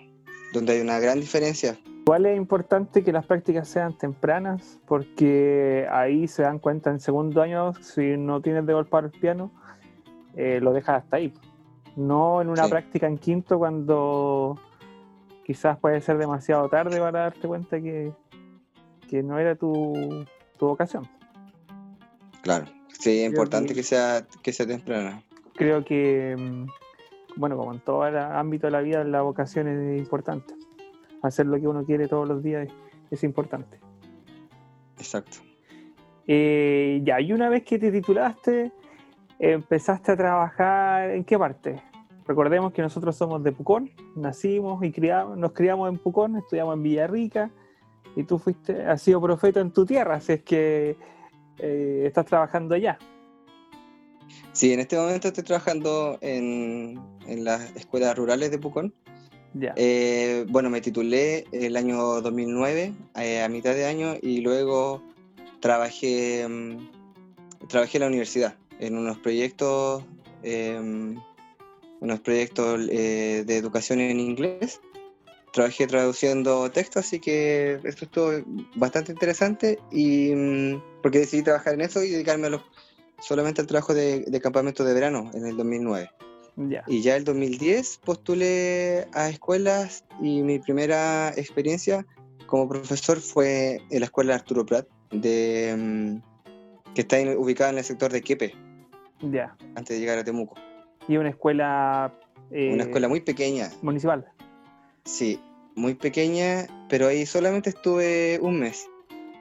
donde 0.54 0.72
hay 0.72 0.80
una 0.80 0.98
gran 0.98 1.20
diferencia. 1.20 1.78
Igual 2.06 2.26
es 2.26 2.36
importante 2.36 3.04
que 3.04 3.12
las 3.12 3.26
prácticas 3.26 3.68
sean 3.68 3.96
tempranas 3.96 4.78
porque 4.86 5.86
ahí 5.90 6.26
se 6.28 6.42
dan 6.42 6.58
cuenta 6.58 6.90
en 6.90 6.98
segundo 6.98 7.42
año 7.42 7.74
si 7.74 8.16
no 8.16 8.40
tienes 8.40 8.64
de 8.64 8.72
golpear 8.72 9.04
el 9.04 9.10
piano, 9.10 9.52
eh, 10.34 10.60
lo 10.62 10.72
dejas 10.72 11.04
hasta 11.04 11.18
ahí. 11.18 11.32
No 11.96 12.40
en 12.40 12.48
una 12.48 12.68
práctica 12.68 13.06
en 13.06 13.18
quinto 13.18 13.58
cuando 13.58 14.58
quizás 15.50 15.76
puede 15.78 16.00
ser 16.00 16.16
demasiado 16.16 16.68
tarde 16.68 17.00
para 17.00 17.22
darte 17.22 17.48
cuenta 17.48 17.80
que, 17.80 18.12
que 19.08 19.20
no 19.20 19.36
era 19.36 19.56
tu, 19.56 20.24
tu 20.56 20.66
vocación. 20.68 21.08
Claro, 22.40 22.66
sí, 22.96 23.22
es 23.22 23.28
importante 23.28 23.74
que, 23.74 23.82
sea, 23.82 24.24
que 24.44 24.52
sea 24.52 24.64
temprana. 24.64 25.24
Creo 25.56 25.84
que, 25.84 26.36
mm, 26.38 26.66
bueno, 27.34 27.56
como 27.56 27.74
en 27.74 27.80
todo 27.80 28.06
el 28.06 28.16
ámbito 28.16 28.68
de 28.68 28.70
la 28.70 28.80
vida, 28.80 29.02
la 29.02 29.22
vocación 29.22 29.66
es 29.66 29.98
importante. 29.98 30.54
Hacer 31.20 31.46
lo 31.46 31.58
que 31.58 31.66
uno 31.66 31.84
quiere 31.84 32.06
todos 32.06 32.28
los 32.28 32.44
días 32.44 32.68
es, 33.10 33.24
importante. 33.24 33.80
Exacto. 34.98 35.38
Eh, 36.28 37.00
ya, 37.02 37.20
y 37.20 37.32
una 37.32 37.48
vez 37.48 37.64
que 37.64 37.76
te 37.80 37.90
titulaste, 37.90 38.70
empezaste 39.40 40.12
a 40.12 40.16
trabajar, 40.16 41.10
¿en 41.10 41.24
qué 41.24 41.36
parte? 41.36 41.89
Recordemos 42.30 42.72
que 42.72 42.80
nosotros 42.80 43.16
somos 43.16 43.42
de 43.42 43.50
Pucón, 43.50 43.90
nacimos 44.14 44.84
y 44.84 44.92
criamos, 44.92 45.36
nos 45.36 45.50
criamos 45.50 45.88
en 45.88 45.98
Pucón, 45.98 46.36
estudiamos 46.36 46.76
en 46.76 46.84
Villarrica, 46.84 47.50
y 48.14 48.22
tú 48.22 48.38
fuiste, 48.38 48.84
has 48.84 49.02
sido 49.02 49.20
profeta 49.20 49.58
en 49.58 49.72
tu 49.72 49.84
tierra, 49.84 50.14
así 50.14 50.34
es 50.34 50.42
que 50.44 50.96
eh, 51.58 52.04
estás 52.06 52.26
trabajando 52.26 52.76
allá. 52.76 53.00
Sí, 54.52 54.72
en 54.72 54.78
este 54.78 54.96
momento 54.96 55.26
estoy 55.26 55.42
trabajando 55.42 56.18
en, 56.20 57.00
las 57.26 57.74
escuelas 57.74 58.16
rurales 58.16 58.52
de 58.52 58.58
Pucón. 58.60 58.94
Ya. 59.54 59.74
Eh, 59.74 60.46
bueno, 60.50 60.70
me 60.70 60.80
titulé 60.80 61.46
el 61.50 61.76
año 61.76 62.20
2009, 62.20 62.94
eh, 63.16 63.42
a 63.42 63.48
mitad 63.48 63.74
de 63.74 63.86
año, 63.86 64.14
y 64.22 64.40
luego 64.40 65.02
trabajé, 65.58 66.46
mm, 66.46 67.66
trabajé 67.66 67.98
en 67.98 68.02
la 68.02 68.06
universidad, 68.06 68.54
en 68.78 68.96
unos 68.96 69.18
proyectos, 69.18 70.04
em, 70.44 71.16
unos 72.00 72.20
proyectos 72.20 72.86
de 72.86 73.56
educación 73.56 74.00
en 74.00 74.18
inglés 74.20 74.80
trabajé 75.52 75.86
traduciendo 75.86 76.70
texto, 76.70 77.00
así 77.00 77.18
que 77.18 77.80
esto 77.84 78.04
estuvo 78.04 78.30
bastante 78.76 79.12
interesante 79.12 79.78
y 79.90 80.32
mm, 80.34 80.82
porque 81.02 81.20
decidí 81.20 81.42
trabajar 81.42 81.74
en 81.74 81.82
eso 81.82 82.02
y 82.02 82.10
dedicarme 82.10 82.48
solamente 83.20 83.60
al 83.60 83.66
trabajo 83.66 83.94
de, 83.94 84.40
campamento 84.42 84.84
de 84.84 84.94
verano 84.94 85.30
en 85.34 85.46
el 85.46 85.56
2009. 85.56 86.10
Y 86.88 87.00
ya 87.00 87.16
el 87.16 87.24
2010 87.24 88.00
postulé 88.04 89.06
a 89.14 89.30
escuelas 89.30 90.04
y 90.20 90.42
mi 90.42 90.58
primera 90.58 91.30
experiencia 91.30 92.04
como 92.46 92.68
profesor 92.68 93.18
fue 93.20 93.80
en 93.90 94.00
la 94.00 94.06
escuela 94.06 94.34
Arturo 94.34 94.66
Prat, 94.66 94.86
de, 95.10 95.74
mm, 95.78 96.92
que 96.94 97.00
está 97.02 97.16
ubicada 97.38 97.70
en 97.70 97.78
el 97.78 97.84
sector 97.84 98.12
de 98.12 98.20
Quepe, 98.20 98.54
ya. 99.22 99.56
antes 99.74 99.96
de 99.96 100.00
llegar 100.00 100.18
a 100.18 100.24
Temuco. 100.24 100.56
Y 101.08 101.16
una 101.16 101.30
escuela... 101.30 102.12
una 102.50 102.84
escuela 102.84 103.08
muy 103.08 103.20
pequeña. 103.20 103.70
Municipal. 103.82 104.26
Sí, 105.04 105.40
muy 105.74 105.94
pequeña, 105.94 106.66
pero 106.88 107.08
ahí 107.08 107.26
solamente 107.26 107.70
estuve 107.70 108.38
un 108.42 108.60
mes. 108.60 108.88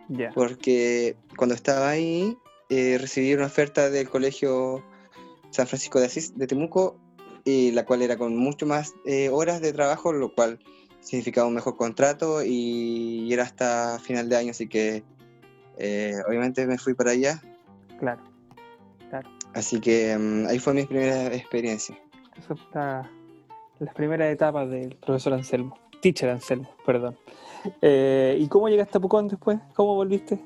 Ya. 0.08 0.32
Porque 0.34 1.16
cuando 1.38 1.56
estaba 1.56 1.90
ahí, 1.90 2.38
eh, 2.70 2.98
recibí 3.00 3.34
una 3.34 3.46
oferta 3.46 3.90
del 3.90 4.10
colegio 4.10 4.84
San 5.52 5.68
Francisco 5.68 6.00
de 6.00 6.06
Asís 6.06 6.38
de 6.38 6.48
Temuco, 6.48 6.98
y 7.44 7.72
la 7.72 7.86
cual 7.86 8.02
era 8.02 8.18
con 8.18 8.36
mucho 8.36 8.66
más 8.66 8.94
eh, 9.06 9.30
horas 9.30 9.62
de 9.62 9.74
trabajo, 9.74 10.14
lo 10.14 10.34
cual 10.34 10.60
significaba 11.02 11.48
un 11.48 11.56
mejor 11.56 11.78
contrato 11.78 12.44
y, 12.44 13.32
era 13.32 13.44
hasta 13.44 14.00
final 14.00 14.30
de 14.30 14.38
año, 14.38 14.52
así 14.52 14.68
que 14.68 15.04
eh, 15.78 16.16
obviamente 16.28 16.66
me 16.68 16.78
fui 16.78 16.94
para 16.94 17.12
allá. 17.12 17.42
Claro. 18.00 18.22
Así 19.54 19.80
que 19.80 20.18
mm, 20.18 20.48
ahí 20.48 20.60
fue 20.60 20.74
mi 20.74 20.86
primera 20.86 21.34
experiencia. 21.34 21.98
Eso 22.38 22.54
está 22.54 23.10
las 23.80 23.94
primeras 23.94 24.32
etapas 24.32 24.70
del 24.70 24.96
profesor 24.96 25.34
Anselmo. 25.34 25.78
Teacher 26.02 26.30
Anselmo, 26.30 26.70
perdón. 26.86 27.18
Eh, 27.82 28.38
¿Y 28.40 28.48
cómo 28.48 28.70
llegaste 28.70 28.98
a 28.98 29.02
Pucón 29.02 29.28
después? 29.28 29.60
¿Cómo 29.76 29.96
volviste? 29.96 30.40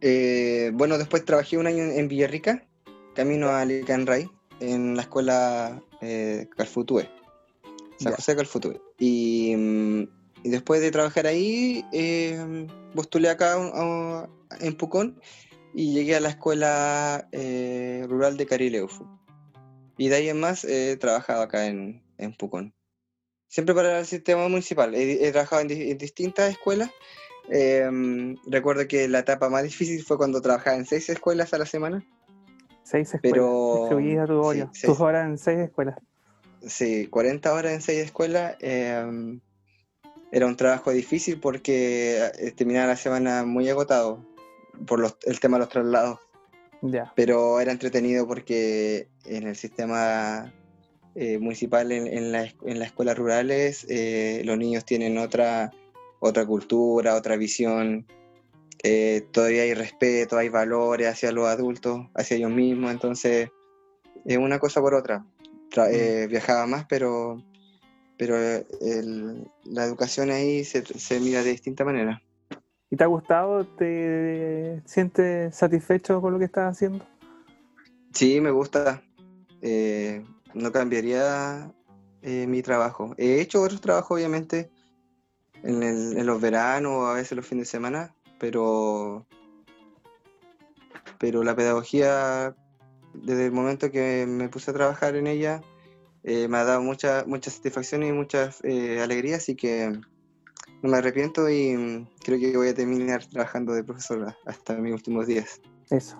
Eh, 0.00 0.70
bueno, 0.74 0.98
después 0.98 1.24
trabajé 1.24 1.56
un 1.56 1.66
año 1.66 1.84
en 1.84 2.08
Villarrica, 2.08 2.66
camino 3.14 3.48
a 3.48 3.64
Licanray, 3.64 4.28
en 4.60 4.96
la 4.96 5.02
escuela 5.02 5.82
eh, 6.00 6.48
Calfutue, 6.56 7.08
San 7.98 8.12
José 8.12 8.36
Calfutue. 8.36 8.80
Y, 8.98 9.54
mm, 9.56 10.02
y, 10.42 10.48
después 10.50 10.80
de 10.80 10.90
trabajar 10.90 11.26
ahí, 11.26 11.84
eh, 11.92 12.66
postulé 12.94 13.30
acá 13.30 13.56
en 14.60 14.76
Pucón 14.76 15.18
y 15.74 15.92
llegué 15.92 16.14
a 16.16 16.20
la 16.20 16.30
escuela 16.30 17.28
rural 18.08 18.36
de 18.36 18.46
Carileufu. 18.46 19.06
Y 19.96 20.08
de 20.08 20.16
ahí 20.16 20.28
en 20.28 20.40
más 20.40 20.64
he 20.64 20.96
trabajado 20.96 21.42
acá 21.42 21.66
en, 21.66 22.02
Pucón. 22.38 22.72
Siempre 23.48 23.74
para 23.74 24.00
el 24.00 24.06
sistema 24.06 24.48
municipal. 24.48 24.94
He, 24.94 25.30
trabajado 25.30 25.62
en, 25.62 25.98
distintas 25.98 26.50
escuelas. 26.50 26.90
Em, 27.50 28.36
recuerdo 28.46 28.88
que 28.88 29.06
la 29.08 29.20
etapa 29.20 29.50
más 29.50 29.64
difícil 29.64 30.02
fue 30.02 30.16
cuando 30.16 30.40
trabajaba 30.40 30.76
en 30.76 30.86
seis 30.86 31.08
escuelas 31.10 31.52
a 31.52 31.58
la 31.58 31.66
semana. 31.66 32.04
Seis 32.82 33.12
escuelas. 33.14 33.20
Pero, 33.22 33.86
tu 34.80 34.86
tus 34.86 35.00
horas 35.00 35.26
en 35.26 35.38
seis 35.38 35.58
escuelas. 35.58 35.96
Sí, 36.66 37.08
40 37.08 37.52
horas 37.52 37.72
en 37.72 37.82
seis 37.82 37.98
escuelas. 38.04 38.56
Em, 38.60 39.40
era 40.32 40.46
un 40.46 40.56
trabajo 40.56 40.90
difícil 40.90 41.38
porque 41.38 42.18
eh, 42.38 42.52
terminaba 42.52 42.88
la 42.88 42.96
semana 42.96 43.44
muy 43.44 43.68
agotado 43.68 44.33
por 44.86 45.16
el 45.24 45.40
tema 45.40 45.56
de 45.56 45.60
los 45.60 45.68
traslados. 45.68 46.18
Pero 47.14 47.60
era 47.60 47.72
entretenido 47.72 48.26
porque 48.26 49.08
en 49.24 49.46
el 49.48 49.56
sistema 49.56 50.52
eh, 51.14 51.38
municipal, 51.38 51.92
en, 51.92 52.06
en, 52.06 52.32
la, 52.32 52.42
en, 52.42 52.78
las 52.78 52.88
escuelas 52.88 53.16
rurales, 53.16 53.86
eh, 53.88 54.42
los 54.44 54.58
niños 54.58 54.84
tienen 54.84 55.16
otra, 55.16 55.70
otra 56.20 56.44
cultura, 56.44 57.14
otra 57.14 57.36
visión. 57.36 58.06
Eh, 58.82 59.26
todavía 59.30 59.62
hay 59.62 59.74
respeto, 59.74 60.36
hay 60.36 60.48
valores 60.48 61.08
hacia 61.08 61.32
los 61.32 61.46
adultos, 61.46 62.06
hacia 62.14 62.36
ellos 62.36 62.50
mismos. 62.50 62.90
Entonces, 62.90 63.48
es 64.24 64.36
una 64.36 64.58
cosa 64.58 64.80
por 64.80 64.94
otra. 64.94 65.24
Mm. 65.76 66.28
viajaba 66.28 66.66
más, 66.66 66.86
pero, 66.88 67.42
pero 68.16 68.36
la 69.64 69.84
educación 69.84 70.30
ahí 70.30 70.64
se, 70.64 70.84
se 70.84 71.18
mira 71.18 71.42
de 71.42 71.50
distinta 71.50 71.84
manera. 71.84 72.22
¿Y 72.94 72.96
te 72.96 73.02
ha 73.02 73.08
gustado? 73.08 73.64
¿Te 73.64 74.80
sientes 74.84 75.56
satisfecho 75.56 76.20
con 76.20 76.32
lo 76.32 76.38
que 76.38 76.44
estás 76.44 76.76
haciendo? 76.76 77.04
Sí, 78.12 78.40
me 78.40 78.52
gusta. 78.52 79.02
Eh, 79.62 80.24
no 80.54 80.70
cambiaría 80.70 81.72
eh, 82.22 82.46
mi 82.46 82.62
trabajo. 82.62 83.12
He 83.18 83.40
hecho 83.40 83.62
otros 83.62 83.80
trabajos, 83.80 84.16
obviamente, 84.16 84.70
en, 85.64 86.24
los 86.24 86.40
veranos 86.40 86.92
o 86.92 87.06
a 87.08 87.14
veces 87.14 87.34
los 87.36 87.44
fines 87.44 87.66
de 87.66 87.72
semana, 87.72 88.14
pero, 88.38 89.26
pero 91.18 91.42
la 91.42 91.56
pedagogía, 91.56 92.54
desde 93.12 93.46
el 93.46 93.50
momento 93.50 93.90
que 93.90 94.24
me 94.24 94.48
puse 94.48 94.70
a 94.70 94.74
trabajar 94.74 95.16
en 95.16 95.26
ella, 95.26 95.62
eh, 96.22 96.46
me 96.46 96.58
ha 96.58 96.64
dado 96.64 96.80
mucha, 96.80 97.24
mucha 97.26 97.50
satisfacción 97.50 98.04
y 98.04 98.12
muchas 98.12 98.60
alegrías, 98.62 99.38
así 99.38 99.56
que 99.56 99.98
no 100.84 100.90
me 100.90 100.98
arrepiento 100.98 101.48
y 101.48 101.74
mm, 101.74 102.06
creo 102.22 102.38
que 102.38 102.54
voy 102.58 102.68
a 102.68 102.74
terminar 102.74 103.24
trabajando 103.24 103.72
de 103.72 103.82
profesora 103.82 104.36
hasta 104.44 104.74
mis 104.74 104.92
últimos 104.92 105.26
días. 105.26 105.58
Eso. 105.88 106.18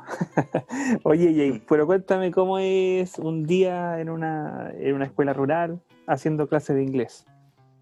Oye, 1.03 1.35
Jay, 1.35 1.53
mm. 1.53 1.63
pero 1.69 1.87
cuéntame 1.87 2.31
cómo 2.31 2.59
es 2.59 3.19
un 3.19 3.45
día 3.45 4.01
en 4.01 4.09
una, 4.09 4.73
en 4.75 4.95
una 4.95 5.05
escuela 5.05 5.35
rural 5.35 5.83
haciendo 6.07 6.49
clases 6.49 6.77
de 6.77 6.83
inglés. 6.83 7.27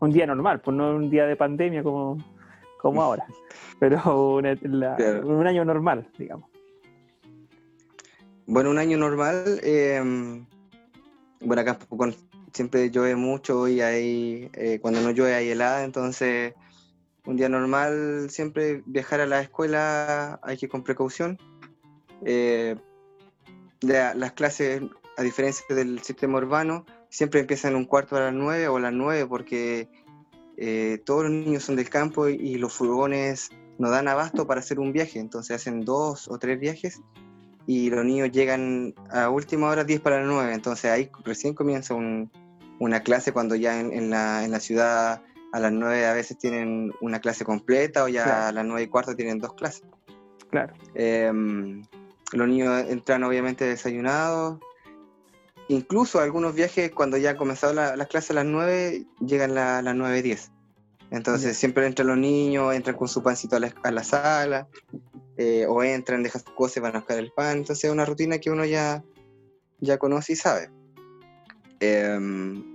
Un 0.00 0.10
día 0.10 0.26
normal, 0.26 0.60
pues 0.60 0.76
no 0.76 0.96
un 0.96 1.08
día 1.08 1.24
de 1.24 1.36
pandemia 1.36 1.84
como, 1.84 2.18
como 2.80 3.00
ahora, 3.04 3.26
pero 3.78 4.38
un 4.38 5.46
año 5.46 5.64
normal, 5.64 6.08
digamos. 6.18 6.50
Bueno, 8.46 8.70
un 8.70 8.78
año 8.78 8.98
normal, 8.98 9.60
em, 9.62 10.44
bueno, 11.42 11.62
acá 11.62 11.78
siempre 12.52 12.90
llueve 12.90 13.14
mucho 13.14 13.68
y 13.68 13.80
hay, 13.80 14.50
eh, 14.54 14.80
cuando 14.82 15.00
no 15.00 15.12
llueve 15.12 15.36
hay 15.36 15.50
helada, 15.50 15.84
entonces 15.84 16.54
un 17.26 17.36
día 17.36 17.48
normal, 17.48 18.28
siempre 18.30 18.82
viajar 18.86 19.20
a 19.20 19.26
la 19.26 19.40
escuela 19.40 20.40
hay 20.42 20.56
que 20.56 20.68
con 20.68 20.82
precaución. 20.82 21.38
Eh, 22.24 22.76
las 23.80 24.32
clases, 24.32 24.82
a 25.16 25.22
diferencia 25.22 25.64
del 25.74 26.00
sistema 26.02 26.38
urbano, 26.38 26.86
siempre 27.08 27.40
empiezan 27.40 27.76
un 27.76 27.84
cuarto 27.84 28.16
a 28.16 28.20
las 28.20 28.34
nueve 28.34 28.68
o 28.68 28.78
las 28.78 28.92
nueve 28.92 29.26
porque 29.26 29.88
eh, 30.56 31.00
todos 31.04 31.24
los 31.24 31.32
niños 31.32 31.64
son 31.64 31.76
del 31.76 31.88
campo 31.88 32.28
y, 32.28 32.56
los 32.56 32.72
furgones 32.72 33.50
no 33.78 33.90
dan 33.90 34.08
abasto 34.08 34.46
para 34.46 34.60
hacer 34.60 34.78
un 34.78 34.92
viaje, 34.92 35.18
entonces 35.18 35.56
hacen 35.56 35.84
dos 35.84 36.28
o 36.28 36.38
tres 36.38 36.60
viajes 36.60 37.00
y 37.66 37.90
los 37.90 38.04
niños 38.04 38.30
llegan 38.30 38.94
a 39.10 39.28
última 39.30 39.68
hora 39.68 39.84
10 39.84 40.00
para 40.00 40.18
las 40.18 40.26
9, 40.26 40.54
entonces 40.54 40.90
ahí 40.90 41.10
recién 41.24 41.54
comienza 41.54 41.94
una 41.94 43.00
clase 43.02 43.32
cuando 43.32 43.54
ya 43.54 43.80
en, 43.80 44.10
la, 44.10 44.44
en 44.44 44.50
la 44.50 44.60
ciudad 44.60 45.22
a 45.52 45.60
las 45.60 45.72
9 45.72 46.06
a 46.06 46.14
veces 46.14 46.38
tienen 46.38 46.92
una 47.00 47.20
clase 47.20 47.44
completa 47.44 48.04
o 48.04 48.08
ya 48.08 48.48
a 48.48 48.52
las 48.52 48.64
9 48.64 48.82
y 48.82 48.88
cuarto 48.88 49.14
tienen 49.14 49.38
dos 49.38 49.54
clases. 49.54 49.84
Claro. 50.50 50.74
Em, 50.94 51.82
los 52.32 52.48
niños 52.48 52.84
entran 52.88 53.22
obviamente 53.24 53.64
desayunados. 53.64 54.58
Incluso 55.68 56.20
algunos 56.20 56.54
viajes 56.54 56.90
cuando 56.90 57.16
ya 57.16 57.30
han 57.30 57.36
comenzado 57.36 57.72
las 57.74 58.08
clases 58.08 58.32
a 58.32 58.34
las 58.34 58.46
9 58.46 59.06
llegan 59.20 59.56
a 59.56 59.82
las 59.82 59.94
9.10. 59.94 60.50
Entonces 61.10 61.58
siempre 61.58 61.86
entran 61.86 62.08
los 62.08 62.16
niños, 62.16 62.74
entran 62.74 62.96
con 62.96 63.06
su 63.06 63.22
pancito 63.22 63.56
a 63.56 63.90
la, 63.90 64.02
sala, 64.02 64.66
eh, 65.36 65.66
o 65.68 65.82
entran, 65.82 66.22
dejan 66.22 66.42
sus 66.42 66.54
cosas 66.54 66.78
y 66.78 66.80
van 66.80 66.96
a 66.96 67.00
buscar 67.00 67.18
el 67.18 67.30
pan. 67.32 67.58
Entonces 67.58 67.84
es 67.84 67.90
una 67.90 68.06
rutina 68.06 68.38
que 68.38 68.50
uno 68.50 68.64
ya, 68.64 69.04
ya 69.80 69.98
conoce 69.98 70.32
y 70.32 70.36
sabe. 70.36 70.70
Em, 71.80 72.71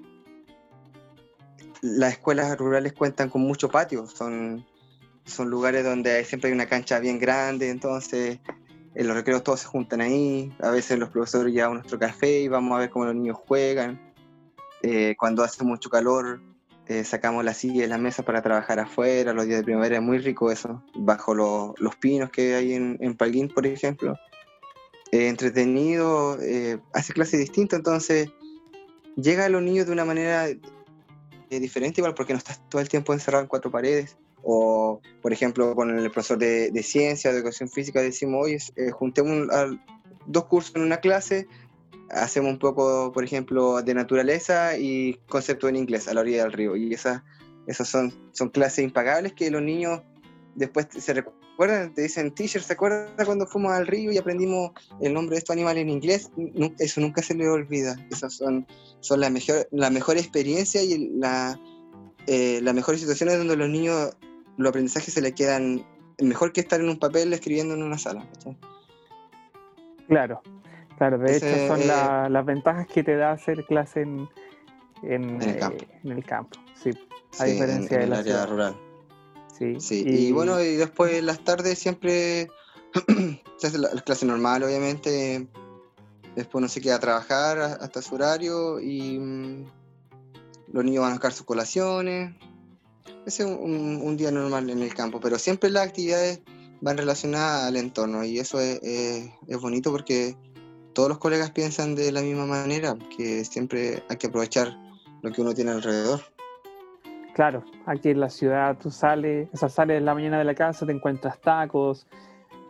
las 1.82 2.14
escuelas 2.14 2.58
rurales 2.58 2.94
cuentan 2.94 3.30
con 3.30 3.42
mucho 3.42 3.70
patio, 3.70 4.08
son, 4.08 4.66
son 5.26 5.50
lugares 5.50 5.84
donde 5.84 6.24
siempre 6.26 6.50
hay 6.50 6.56
una 6.56 6.68
cancha 6.68 7.00
bien 7.00 7.20
grande, 7.20 7.70
entonces 7.70 8.40
en 8.96 9.08
los 9.08 9.16
recreos 9.16 9.44
todos 9.44 9.60
se 9.60 9.68
juntan 9.68 10.02
ahí, 10.02 10.52
a 10.60 10.72
veces 10.72 10.98
los 10.98 11.10
profesores 11.10 11.54
llevan 11.54 11.76
nuestro 11.76 12.00
café 12.00 12.42
y 12.42 12.48
vamos 12.48 12.76
a 12.76 12.80
ver 12.80 12.90
cómo 12.90 13.06
los 13.06 13.16
niños 13.16 13.38
juegan. 13.38 14.02
Eh, 14.82 15.16
cuando 15.20 15.44
hace 15.44 15.64
mucho 15.64 15.90
calor, 15.90 16.42
eh, 16.88 17.04
sacamos 17.04 17.46
la 17.46 17.54
silla 17.54 17.84
y 17.84 17.88
la 17.88 18.00
mesa 18.00 18.24
para 18.24 18.42
trabajar 18.42 18.80
afuera, 18.80 19.34
los 19.34 19.46
días 19.46 19.60
de 19.60 19.66
primavera 19.66 19.98
es 19.98 20.02
muy 20.02 20.18
rico 20.18 20.52
eso, 20.52 20.84
bajo 20.96 21.36
los 21.36 21.96
pinos 21.98 22.32
que 22.32 22.56
hay 22.56 22.74
en, 22.74 22.98
en 23.00 23.16
Palguín, 23.16 23.50
por 23.50 23.68
ejemplo. 23.68 24.16
Eh, 25.12 25.28
entretenido, 25.28 26.38
hace 26.94 27.14
clases 27.14 27.40
distintas, 27.40 27.78
entonces 27.78 28.30
llega 29.16 29.46
a 29.46 29.50
los 29.50 29.62
niños 29.62 29.86
de 29.86 29.94
una 29.94 30.06
manera 30.06 30.48
diferente, 31.50 32.02
igual 32.02 32.14
porque 32.14 32.34
no 32.34 32.38
estás 32.38 32.62
todo 32.70 32.82
el 32.82 32.90
tiempo 32.90 33.14
encerrado 33.14 33.44
en 33.44 33.48
cuatro 33.48 33.72
paredes. 33.72 34.18
O, 34.44 35.02
por 35.22 35.34
ejemplo, 35.34 35.76
con 35.76 35.98
el 35.98 36.12
profesor 36.12 36.38
de, 36.38 36.72
de 36.72 36.84
ciencia, 36.84 37.32
de 37.32 37.38
educación 37.38 37.70
física, 37.70 38.02
decimos, 38.02 38.46
oye, 38.46 38.58
eh, 38.76 38.92
juntemos 38.92 39.48
dos 40.26 40.46
cursos 40.46 40.76
en 40.76 40.84
una 40.84 40.98
clase, 40.98 41.48
hacemos 42.10 42.52
un 42.52 42.60
poco, 42.60 43.12
por 43.12 43.24
ejemplo, 43.24 43.82
de 43.82 43.94
naturaleza 43.94 44.78
y 44.78 45.16
concepto 45.28 45.68
en 45.68 45.76
inglés 45.76 46.08
a 46.08 46.14
la 46.14 46.22
orilla 46.22 46.44
del 46.44 46.54
río. 46.54 46.76
Y 46.76 46.94
esas, 46.94 47.24
esas 47.66 47.90
son, 47.90 48.14
son 48.32 48.50
clases 48.50 48.84
impagables 48.84 49.34
que 49.34 49.50
los 49.52 49.62
niños 49.62 50.02
después 50.56 50.88
se 50.92 51.14
recuerdan, 51.14 51.47
te 51.58 52.02
dicen, 52.02 52.32
teacher, 52.32 52.62
¿se 52.62 52.74
acuerda 52.74 53.26
cuando 53.26 53.48
fuimos 53.48 53.72
al 53.72 53.88
río 53.88 54.12
y 54.12 54.18
aprendimos 54.18 54.72
el 55.02 55.14
nombre 55.14 55.36
de 55.36 55.40
estos 55.40 55.56
animales 55.56 55.82
en 55.82 55.90
inglés? 55.90 56.30
eso 56.78 57.02
nunca 57.02 57.22
se 57.22 57.34
le 57.34 57.50
olvida. 57.50 57.96
Esas 58.12 58.34
son, 58.34 58.68
son 59.00 59.20
la, 59.20 59.30
mejor, 59.30 59.68
la 59.72 59.90
mejor 59.90 60.18
experiencia 60.18 60.84
y 60.84 61.10
la, 61.18 61.60
eh, 62.28 62.60
las 62.62 62.76
mejores 62.76 63.02
situaciones 63.02 63.38
donde 63.38 63.56
los 63.56 63.70
niños, 63.70 64.16
los 64.58 64.70
aprendizajes 64.70 65.14
se 65.14 65.22
les 65.22 65.34
quedan 65.34 65.84
mejor 66.20 66.54
que 66.54 66.62
estar 66.62 66.80
en 66.80 66.90
un 66.90 67.00
papel 67.00 67.34
escribiendo 67.34 67.74
en 67.74 67.84
una 67.84 67.98
sala. 67.98 68.28
Claro, 70.08 70.42
claro, 70.98 71.18
de 71.18 71.38
hecho 71.38 71.68
son 71.68 71.88
las 71.88 72.46
ventajas 72.46 72.88
que 72.88 73.04
te 73.04 73.16
da 73.16 73.32
hacer 73.32 73.66
clase 73.66 74.02
en, 74.02 74.30
en, 75.02 75.42
el, 75.42 76.24
campo. 76.24 76.60
sí, 76.76 76.92
a 77.40 77.46
diferencia 77.46 77.98
de 77.98 78.08
la 78.08 78.20
área 78.20 78.46
rural. 78.46 78.87
Sí, 79.58 80.04
Y... 80.06 80.32
bueno, 80.32 80.62
y 80.62 80.76
después 80.76 81.24
las 81.24 81.44
tardes 81.44 81.80
siempre 81.80 82.50
se 83.58 83.68
hace 83.68 83.78
la, 83.78 83.90
clase 84.02 84.26
normal, 84.26 84.64
obviamente. 84.64 85.48
Después 86.36 86.60
uno 86.62 86.68
se 86.68 86.82
queda 86.82 86.96
a 86.96 87.00
trabajar 87.00 87.60
hasta 87.60 88.02
su 88.02 88.16
horario 88.16 88.80
y 88.80 89.18
mm, 89.18 89.66
los 90.72 90.86
niños 90.86 91.02
van 91.02 91.12
a 91.12 91.16
buscar 91.16 91.34
sus 91.34 91.46
colaciones. 91.46 92.36
Ese 93.26 93.44
es 93.44 93.50
un, 93.50 94.16
día 94.16 94.32
normal 94.32 94.70
en 94.70 94.82
el 94.82 94.94
campo, 94.94 95.20
pero 95.20 95.40
siempre 95.40 95.70
las 95.70 95.88
actividades 95.88 96.42
van 96.80 96.98
relacionadas 96.98 97.66
al 97.66 97.76
entorno 97.76 98.24
y 98.24 98.40
eso 98.40 98.60
es, 98.60 98.80
es 98.84 99.60
bonito 99.60 99.92
porque 99.92 100.38
todos 100.94 101.10
los 101.10 101.18
colegas 101.18 101.52
piensan 101.52 101.96
de 101.96 102.12
la 102.12 102.22
misma 102.22 102.46
manera, 102.46 102.98
que 103.18 103.44
siempre 103.44 104.04
hay 104.08 104.18
que 104.18 104.28
aprovechar 104.28 104.78
lo 105.22 105.32
que 105.32 105.42
uno 105.42 105.54
tiene 105.54 105.72
alrededor. 105.72 106.22
Claro, 107.38 107.64
aquí 107.86 108.10
en 108.10 108.20
la 108.20 108.32
ciudad 108.32 108.80
tú 108.82 108.90
sales, 108.90 109.48
o 109.54 109.58
sea, 109.58 109.70
sales 109.70 110.00
en 110.00 110.06
la 110.06 110.16
mañana 110.16 110.40
de 110.40 110.44
la 110.44 110.56
casa, 110.56 110.88
te 110.88 110.92
encuentras 110.92 111.40
tacos, 111.40 112.08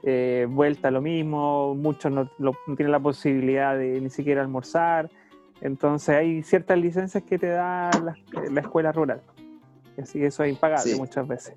eh, 0.03 0.45
vuelta 0.49 0.91
lo 0.91 1.01
mismo, 1.01 1.73
muchos 1.73 2.11
no, 2.11 2.29
tienen 2.75 2.91
la 2.91 2.99
posibilidad 2.99 3.77
de 3.77 4.01
ni 4.01 4.09
siquiera 4.09 4.41
almorzar, 4.41 5.09
entonces 5.61 6.09
hay 6.09 6.43
ciertas 6.43 6.77
licencias 6.77 7.23
que 7.23 7.39
te 7.39 7.47
da 7.47 7.89
la, 8.51 8.59
escuela 8.59 8.91
rural, 8.91 9.21
así 9.97 10.19
que 10.19 10.25
eso 10.25 10.43
es 10.43 10.51
impagable 10.51 10.97
muchas 10.97 11.25
veces. 11.25 11.53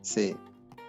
Sí, 0.00 0.36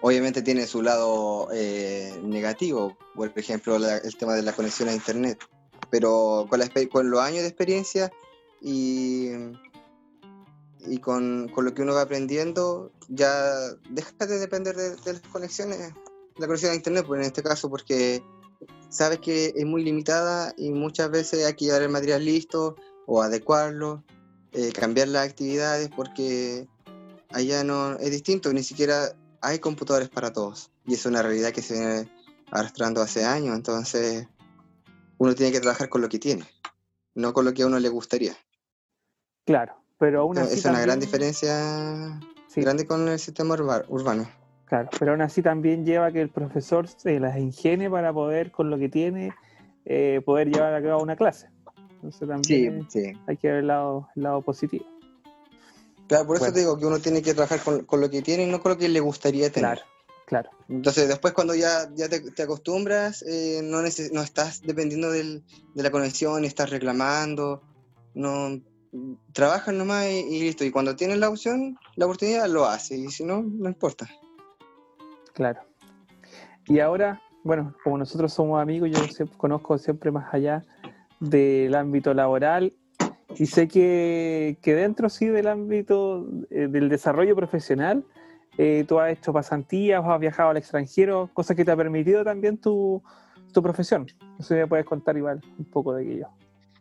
obviamente 0.02 0.40
tiene 0.40 0.66
su 0.66 0.82
lado 0.82 1.48
eh, 1.52 2.16
negativo, 2.22 2.96
por 3.16 3.32
ejemplo 3.34 3.74
el 3.74 4.16
tema 4.16 4.34
de 4.34 4.42
la 4.42 4.52
conexión 4.52 4.88
a 4.88 4.94
internet, 4.94 5.40
pero 5.90 6.46
con, 6.48 6.60
con 6.92 7.10
los 7.10 7.20
años 7.20 7.42
de 7.42 7.48
experiencia 7.48 8.12
y 8.60 9.32
y 10.86 10.98
con, 10.98 11.48
con, 11.48 11.64
lo 11.64 11.74
que 11.74 11.82
uno 11.82 11.94
va 11.94 12.02
aprendiendo, 12.02 12.92
ya 13.08 13.52
deja 13.90 14.26
de 14.26 14.38
depender 14.38 14.76
de, 14.76 15.12
las 15.12 15.20
conexiones, 15.22 15.92
la 16.36 16.46
conexión 16.46 16.72
a 16.72 16.74
internet, 16.74 17.04
pues 17.06 17.20
en 17.20 17.26
este 17.26 17.42
caso, 17.42 17.70
porque 17.70 18.22
sabes 18.88 19.18
que 19.18 19.52
es 19.54 19.64
muy 19.64 19.82
limitada 19.82 20.52
y 20.56 20.70
muchas 20.70 21.10
veces 21.10 21.44
hay 21.44 21.54
que 21.54 21.66
llevar 21.66 21.82
el 21.82 21.88
material 21.88 22.24
listo 22.24 22.76
o 23.06 23.22
adecuarlo, 23.22 24.04
eh, 24.52 24.72
cambiar 24.72 25.08
las 25.08 25.28
actividades, 25.28 25.90
porque 25.94 26.68
allá 27.30 27.64
no 27.64 27.96
es 27.98 28.10
distinto, 28.10 28.52
ni 28.52 28.62
siquiera 28.62 29.14
hay 29.40 29.58
computadores 29.58 30.08
para 30.08 30.32
todos. 30.32 30.70
Y 30.86 30.94
es 30.94 31.06
una 31.06 31.22
realidad 31.22 31.52
que 31.52 31.62
se 31.62 31.74
viene 31.74 32.12
arrastrando 32.50 33.02
hace 33.02 33.24
años, 33.24 33.56
entonces 33.56 34.28
uno 35.18 35.34
tiene 35.34 35.52
que 35.52 35.60
trabajar 35.60 35.88
con 35.88 36.02
lo 36.02 36.08
que 36.08 36.18
tiene, 36.18 36.46
no 37.14 37.32
con 37.32 37.44
lo 37.44 37.52
que 37.52 37.62
a 37.62 37.66
uno 37.66 37.78
le 37.78 37.88
gustaría. 37.88 38.36
Claro, 39.44 39.83
pero 40.04 40.20
aún 40.20 40.36
así. 40.36 40.58
Es 40.58 40.64
una 40.66 40.82
gran 40.82 41.00
diferencia 41.00 42.20
grande 42.56 42.86
con 42.86 43.08
el 43.08 43.18
sistema 43.18 43.54
urbano. 43.88 44.28
Claro, 44.66 44.90
pero 44.98 45.12
aún 45.12 45.22
así 45.22 45.40
también 45.40 45.86
lleva 45.86 46.12
que 46.12 46.20
el 46.20 46.28
profesor 46.28 46.86
se 46.88 47.18
las 47.18 47.38
ingenie 47.38 47.88
para 47.88 48.12
poder, 48.12 48.52
con 48.52 48.68
lo 48.68 48.76
que 48.76 48.90
tiene, 48.90 49.32
eh, 49.86 50.20
poder 50.22 50.50
llevar 50.50 50.74
a 50.74 50.82
cabo 50.82 51.02
una 51.02 51.16
clase. 51.16 51.48
Entonces 51.94 52.28
también 52.28 52.86
hay 53.26 53.36
que 53.38 53.48
ver 53.48 53.56
el 53.60 53.68
lado, 53.68 54.10
el 54.14 54.24
lado 54.24 54.42
positivo. 54.42 54.84
Claro, 56.06 56.26
por 56.26 56.36
eso 56.36 56.52
te 56.52 56.58
digo 56.58 56.76
que 56.76 56.84
uno 56.84 56.98
tiene 56.98 57.22
que 57.22 57.32
trabajar 57.32 57.60
con, 57.62 58.00
lo 58.02 58.10
que 58.10 58.20
tiene 58.20 58.44
y 58.44 58.50
no 58.50 58.60
con 58.60 58.72
lo 58.72 58.78
que 58.78 58.90
le 58.90 59.00
gustaría 59.00 59.50
tener. 59.50 59.78
Claro, 59.78 59.80
claro. 60.26 60.50
Entonces, 60.68 61.08
después 61.08 61.32
cuando 61.32 61.54
ya, 61.54 61.88
ya 61.94 62.10
te, 62.10 62.42
acostumbras, 62.42 63.22
eh, 63.22 63.62
no, 63.64 63.80
no 63.80 64.22
estás 64.22 64.60
dependiendo 64.60 65.10
del, 65.10 65.44
de 65.74 65.82
la 65.82 65.90
conexión, 65.90 66.44
estás 66.44 66.68
reclamando, 66.68 67.62
no 68.12 68.60
trabajan 69.32 69.78
nomás 69.78 70.06
y, 70.06 70.40
listo. 70.40 70.64
Y 70.64 70.70
cuando 70.70 70.96
tienen 70.96 71.20
la 71.20 71.28
opción, 71.28 71.78
la 71.96 72.06
oportunidad, 72.06 72.48
lo 72.48 72.66
hace. 72.66 72.96
Y 72.96 73.08
si 73.08 73.24
no, 73.24 73.42
no 73.42 73.68
importa. 73.68 74.08
Claro. 75.32 75.60
Y 76.66 76.80
ahora, 76.80 77.20
bueno, 77.42 77.74
como 77.82 77.98
nosotros 77.98 78.32
somos 78.32 78.60
amigos, 78.60 78.90
yo 78.90 79.26
conozco 79.36 79.78
siempre 79.78 80.10
más 80.10 80.32
allá 80.32 80.64
del 81.20 81.74
ámbito 81.74 82.14
laboral 82.14 82.72
y 83.36 83.46
sé 83.46 83.68
que, 83.68 84.56
dentro 84.64 85.08
sí 85.08 85.26
del 85.26 85.48
ámbito 85.48 86.26
eh, 86.50 86.68
del 86.68 86.88
desarrollo 86.88 87.34
profesional, 87.34 88.04
eh, 88.58 88.84
tú 88.86 89.00
has 89.00 89.12
hecho 89.12 89.32
pasantías 89.32 90.04
has 90.04 90.20
viajado 90.20 90.50
al 90.50 90.56
extranjero, 90.56 91.28
cosa 91.32 91.54
que 91.54 91.64
te 91.64 91.72
ha 91.72 91.76
permitido 91.76 92.24
también 92.24 92.58
tu, 92.58 93.02
tu 93.52 93.62
profesión. 93.62 94.06
No 94.38 94.44
sé 94.44 94.54
si 94.54 94.60
me 94.60 94.66
puedes 94.66 94.86
contar 94.86 95.16
igual 95.16 95.40
un 95.58 95.64
poco 95.64 95.94
de 95.94 96.04
aquello. 96.04 96.28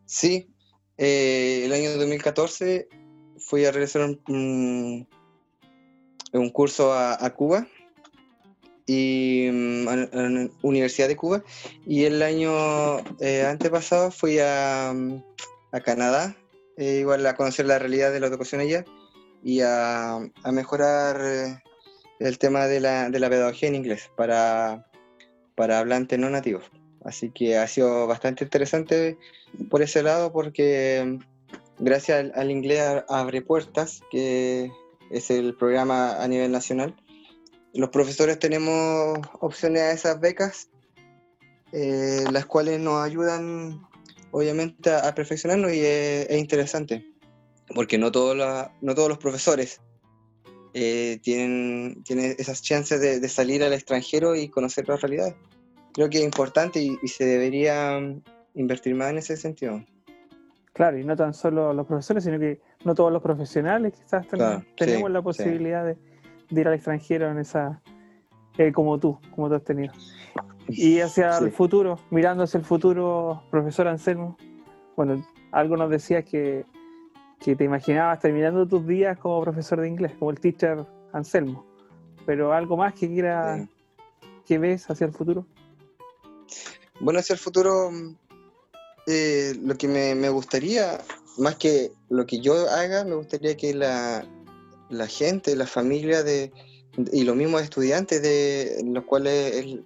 Sí, 0.06 0.53
eh, 0.98 1.64
el 1.66 1.74
año 1.74 1.92
2014 1.98 2.88
fui 3.38 3.66
a 3.66 3.72
realizar 3.72 4.02
un, 4.02 5.08
un 6.34 6.50
curso 6.50 6.94
a, 6.94 7.30
Cuba 7.32 7.68
y 8.86 9.50
mm, 9.52 9.88
a, 9.88 9.96
la 9.96 10.50
Universidad 10.62 11.08
de 11.08 11.16
Cuba 11.16 11.44
y 11.86 12.04
el 12.04 12.22
año 12.22 13.00
eh, 13.20 13.46
antepasado 13.46 14.12
fui 14.12 14.40
a, 14.40 14.92
a 14.92 15.80
Canadá 15.82 16.36
eh, 16.78 17.00
igual 17.02 17.26
a 17.26 17.36
conocer 17.36 17.66
la 17.66 17.80
realidad 17.80 18.12
de 18.12 18.20
la 18.20 18.28
educación 18.28 18.62
allá 18.62 18.84
y 19.44 19.62
a, 19.62 20.20
mejorar 20.52 21.22
eh, 21.22 21.62
el 22.20 22.38
tema 22.38 22.66
de 22.68 22.80
la, 22.80 23.10
de 23.10 23.20
la, 23.20 23.30
pedagogía 23.30 23.70
en 23.70 23.76
inglés 23.76 24.10
para 24.16 24.86
hablantes 25.58 26.18
no 26.18 26.30
nativos. 26.30 26.64
Así 27.04 27.30
que 27.32 27.58
ha 27.58 27.68
sido 27.68 28.08
bastante 28.08 28.44
interesante 28.44 29.18
por 29.70 29.82
ese 29.82 30.04
lado 30.04 30.32
porque 30.32 31.04
mm, 31.06 31.84
gracias 31.84 32.32
al, 32.34 32.52
inglés 32.52 33.04
abre 33.10 33.42
puertas, 33.42 34.02
que 34.12 34.72
es 35.12 35.30
el 35.30 35.56
programa 35.56 36.22
a 36.22 36.28
nivel 36.28 36.52
nacional, 36.52 36.96
los 37.74 37.90
profesores 37.90 38.40
tenemos 38.40 39.20
opciones 39.40 39.82
a 39.82 39.92
esas 39.92 40.20
becas, 40.20 40.70
eh, 41.72 42.24
las 42.32 42.46
cuales 42.46 42.80
nos 42.80 43.04
ayudan 43.04 43.82
obviamente 44.32 44.92
a, 44.92 45.14
perfeccionarnos 45.16 45.74
y 45.74 45.82
es, 45.82 46.38
interesante. 46.38 47.06
porque 47.74 47.98
no, 47.98 48.12
todos 48.12 48.36
no 48.82 48.96
todos 48.96 49.10
los 49.10 49.18
profesores 49.18 49.82
eh, 50.76 51.20
tienen, 51.22 52.04
esas 52.40 52.62
chances 52.62 53.00
de, 53.00 53.30
salir 53.30 53.64
al 53.64 53.74
extranjero 53.74 54.36
y 54.36 54.50
conocer 54.50 54.88
la 54.88 54.98
realidad. 54.98 55.36
Creo 55.94 56.10
que 56.10 56.18
es 56.18 56.24
importante 56.24 56.82
y, 56.82 57.08
se 57.08 57.26
debería 57.26 58.00
mm, 58.00 58.22
invertir 58.56 58.96
más 58.96 59.12
en 59.12 59.20
ese 59.20 59.38
sentido. 59.38 59.84
Claro, 60.74 60.98
y 60.98 61.04
no 61.04 61.16
tan 61.16 61.34
solo 61.34 61.72
los 61.72 61.86
profesores, 61.86 62.24
sino 62.24 62.40
que 62.40 62.60
no 62.84 62.96
todos 62.96 63.12
los 63.12 63.22
profesionales 63.22 63.94
quizás 63.94 64.28
tenemos, 64.76 65.12
la 65.12 65.22
posibilidad 65.22 65.86
de, 65.86 65.98
ir 66.50 66.68
al 66.68 66.74
extranjero 66.74 67.30
en 67.30 67.38
esa, 67.38 67.80
eh, 68.58 68.72
como 68.72 69.00
tú, 69.00 69.20
como 69.36 69.50
tú 69.50 69.56
has 69.56 69.64
tenido. 69.64 69.94
Y 70.68 71.00
hacia 71.00 71.38
el 71.38 71.52
futuro, 71.52 72.00
mirando 72.10 72.44
hacia 72.44 72.58
el 72.58 72.66
futuro, 72.66 73.44
profesor 73.52 73.88
Anselmo, 73.88 74.36
bueno, 74.96 75.24
algo 75.52 75.78
nos 75.78 75.92
decías 75.92 76.26
que, 76.26 76.66
que 77.40 77.56
te 77.56 77.66
imaginabas 77.66 78.20
terminando 78.20 78.68
tus 78.68 78.88
días 78.88 79.18
como 79.20 79.42
profesor 79.42 79.82
de 79.82 79.90
inglés, 79.90 80.14
como 80.18 80.32
el 80.32 80.40
teacher 80.40 80.86
Anselmo, 81.12 81.66
pero 82.26 82.54
algo 82.54 82.78
más 82.78 82.94
que 82.94 83.08
quiera, 83.08 83.68
que 84.46 84.58
ves 84.58 84.90
hacia 84.90 85.06
el 85.06 85.14
futuro. 85.14 85.46
Bueno, 87.00 87.20
hacia 87.20 87.34
el 87.34 87.40
futuro, 87.40 87.92
eh, 89.08 89.54
lo 89.62 89.78
que 89.78 89.88
me, 89.88 90.30
gustaría, 90.30 91.02
más 91.38 91.56
que 91.56 91.92
lo 92.10 92.26
que 92.26 92.40
yo 92.40 92.70
haga, 92.70 93.04
me 93.04 93.16
gustaría 93.16 93.58
que 93.58 93.74
la, 93.74 94.26
la 94.90 95.08
gente, 95.08 95.56
la 95.56 95.68
familia 95.68 96.24
de, 96.24 96.52
y 97.12 97.24
los 97.24 97.36
mismos 97.36 97.62
estudiantes 97.62 98.22
de 98.22 98.82
los 98.86 99.04
cuales 99.06 99.56
el, 99.56 99.86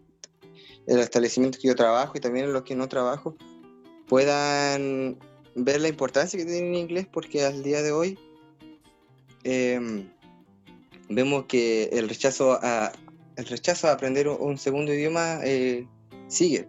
el 0.88 1.00
establecimiento 1.00 1.60
que 1.62 1.68
yo 1.68 1.76
trabajo 1.76 2.14
y 2.16 2.20
también 2.20 2.52
los 2.52 2.64
que 2.64 2.76
no 2.76 2.88
trabajo 2.88 3.36
puedan 4.08 5.18
ver 5.56 5.82
la 5.82 5.88
importancia 5.88 6.38
que 6.38 6.46
tiene 6.46 6.70
el 6.70 6.76
inglés 6.76 7.08
porque 7.12 7.46
al 7.46 7.64
día 7.64 7.82
de 7.82 7.92
hoy 7.92 8.20
em, 9.44 10.10
vemos 11.10 11.46
que 11.46 11.86
el 11.94 12.08
rechazo 12.10 12.60
a 12.62 12.92
el 13.36 13.46
rechazo 13.46 13.88
a 13.88 13.92
aprender 13.92 14.28
un 14.28 14.58
segundo 14.58 14.92
idioma 14.92 15.40
eh, 15.44 15.88
sigue. 16.28 16.68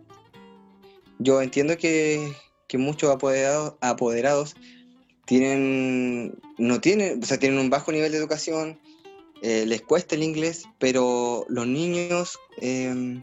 Yo 1.19 1.43
entiendo 1.43 1.77
que, 1.77 2.33
que 2.67 2.79
muchos 2.79 3.11
apoderados, 3.11 3.75
apoderados 3.81 4.55
tienen 5.27 6.39
no 6.57 6.81
tienen, 6.81 7.23
o 7.23 7.27
sea, 7.27 7.39
tienen 7.39 7.59
un 7.59 7.71
bajo 7.71 7.93
nivel 7.93 8.13
de 8.13 8.19
educación, 8.19 8.79
eh, 9.43 9.65
les 9.67 9.83
cuesta 9.83 10.15
el 10.15 10.23
inglés, 10.23 10.65
pero 10.79 11.45
los 11.49 11.67
niños 11.67 12.39
em, 12.61 13.23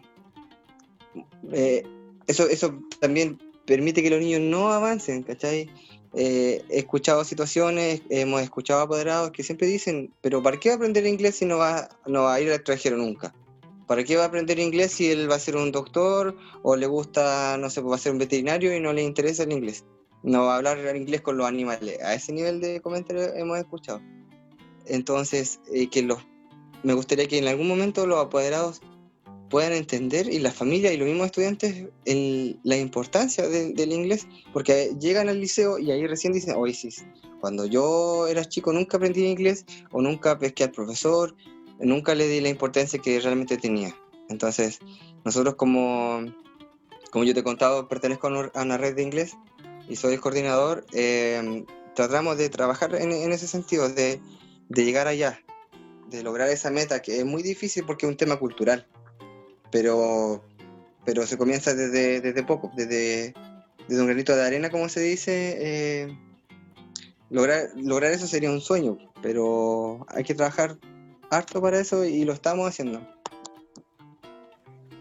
eh, 1.51 1.83
eso, 2.27 2.47
eso 2.47 2.79
también 2.99 3.39
permite 3.65 4.01
que 4.01 4.09
los 4.09 4.19
niños 4.19 4.41
no 4.41 4.71
avancen, 4.71 5.23
¿cachai? 5.23 5.69
Eh, 6.13 6.63
he 6.69 6.79
escuchado 6.79 7.25
situaciones, 7.25 8.01
hemos 8.09 8.41
escuchado 8.41 8.81
apoderados 8.81 9.31
que 9.31 9.43
siempre 9.43 9.67
dicen, 9.67 10.13
pero 10.21 10.41
¿para 10.41 10.57
qué 10.57 10.71
aprender 10.71 11.05
inglés 11.05 11.35
si 11.35 11.45
no 11.45 11.57
va, 11.57 11.89
no 12.05 12.23
va 12.23 12.35
a 12.35 12.41
ir 12.41 12.47
al 12.49 12.55
extranjero 12.55 12.95
nunca? 12.97 13.33
¿Para 13.87 14.03
qué 14.03 14.15
va 14.15 14.23
a 14.23 14.27
aprender 14.27 14.59
inglés 14.59 14.91
si 14.93 15.11
él 15.11 15.29
va 15.29 15.35
a 15.35 15.39
ser 15.39 15.55
un 15.55 15.71
doctor 15.71 16.35
o 16.63 16.75
le 16.75 16.87
gusta, 16.87 17.57
no 17.57 17.69
sé, 17.69 17.81
va 17.81 17.95
a 17.95 17.99
ser 17.99 18.13
un 18.13 18.17
veterinario 18.17 18.75
y 18.75 18.79
no 18.79 18.93
le 18.93 19.03
interesa 19.03 19.43
el 19.43 19.51
inglés? 19.51 19.85
No 20.23 20.45
va 20.45 20.53
a 20.53 20.57
hablar 20.57 20.95
inglés 20.95 21.21
con 21.21 21.37
los 21.37 21.47
animales. 21.47 22.01
A 22.01 22.15
ese 22.15 22.33
nivel 22.33 22.59
de 22.61 22.81
comentarios 22.81 23.31
hemos 23.35 23.59
escuchado. 23.59 24.01
Entonces, 24.87 25.59
eh, 25.71 25.87
que 25.87 26.01
los, 26.01 26.19
me 26.83 26.93
gustaría 26.93 27.27
que 27.27 27.37
en 27.37 27.47
algún 27.47 27.67
momento 27.67 28.07
los 28.07 28.19
apoderados 28.19 28.81
puedan 29.49 29.73
entender 29.73 30.31
y 30.31 30.39
la 30.39 30.51
familia 30.51 30.91
y 30.91 30.97
los 30.97 31.07
mismos 31.07 31.27
estudiantes 31.27 31.87
la 32.05 32.77
importancia 32.77 33.47
del 33.47 33.93
inglés, 33.93 34.27
porque 34.51 34.95
llegan 34.99 35.29
al 35.29 35.39
liceo 35.39 35.77
y 35.77 35.91
ahí 35.91 36.05
recién 36.07 36.33
dicen, 36.33 36.55
oye, 36.57 36.75
cuando 37.39 37.65
yo 37.65 38.27
era 38.27 38.45
chico 38.45 38.73
nunca 38.73 38.97
aprendí 38.97 39.25
inglés 39.25 39.65
o 39.91 40.01
nunca 40.01 40.37
pesqué 40.39 40.63
al 40.63 40.71
profesor, 40.71 41.35
nunca 41.79 42.15
le 42.15 42.27
di 42.27 42.41
la 42.41 42.49
importancia 42.49 42.99
que 42.99 43.19
realmente 43.19 43.57
tenía. 43.57 43.95
Entonces, 44.29 44.79
nosotros 45.23 45.55
como, 45.55 46.21
como 47.11 47.25
yo 47.25 47.33
te 47.33 47.41
he 47.41 47.43
contado, 47.43 47.87
pertenezco 47.87 48.27
a 48.27 48.61
una 48.61 48.77
red 48.77 48.95
de 48.95 49.03
inglés 49.03 49.37
y 49.87 49.95
soy 49.95 50.17
coordinador, 50.17 50.85
eh, 50.93 51.65
tratamos 51.95 52.37
de 52.37 52.49
trabajar 52.49 52.95
en, 52.95 53.11
ese 53.31 53.47
sentido, 53.47 53.89
de, 53.89 54.19
de 54.69 54.85
llegar 54.85 55.07
allá, 55.07 55.39
de 56.09 56.23
lograr 56.23 56.49
esa 56.49 56.71
meta, 56.71 57.01
que 57.01 57.19
es 57.19 57.25
muy 57.25 57.43
difícil 57.43 57.85
porque 57.85 58.05
es 58.05 58.11
un 58.11 58.17
tema 58.17 58.37
cultural 58.37 58.87
pero, 59.75 60.41
pero 61.03 61.27
se 61.27 61.37
comienza 61.37 61.73
desde, 61.73 62.21
desde 62.21 62.43
poco, 62.43 62.71
desde, 62.77 63.33
desde 63.89 64.01
un 64.01 64.07
granito 64.07 64.33
de 64.33 64.45
arena, 64.45 64.69
como 64.69 64.87
se 64.87 65.01
dice. 65.01 65.57
Eh, 65.59 66.17
lograr, 67.29 67.71
lograr 67.75 68.13
eso 68.13 68.25
sería 68.25 68.51
un 68.51 68.61
sueño, 68.61 68.97
pero 69.21 70.05
hay 70.07 70.23
que 70.23 70.33
trabajar 70.33 70.77
harto 71.29 71.61
para 71.61 71.79
eso 71.79 72.05
y 72.05 72.25
lo 72.25 72.33
estamos 72.33 72.67
haciendo. 72.67 73.01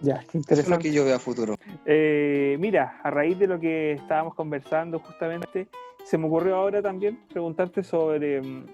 Ya, 0.02 0.22
qué 0.30 0.38
interesante. 0.38 0.60
es 0.60 0.68
lo 0.68 0.78
que 0.78 0.92
yo 0.92 1.04
veo 1.04 1.16
a 1.16 1.18
futuro. 1.18 1.56
Eh, 1.86 2.56
mira, 2.60 3.00
a 3.02 3.10
raíz 3.10 3.38
de 3.38 3.46
lo 3.46 3.58
que 3.58 3.92
estábamos 3.92 4.34
conversando 4.34 4.98
justamente, 4.98 5.68
se 6.04 6.18
me 6.18 6.26
ocurrió 6.26 6.56
ahora 6.56 6.82
también 6.82 7.18
preguntarte 7.30 7.82
sobre, 7.82 8.42
mm, 8.42 8.66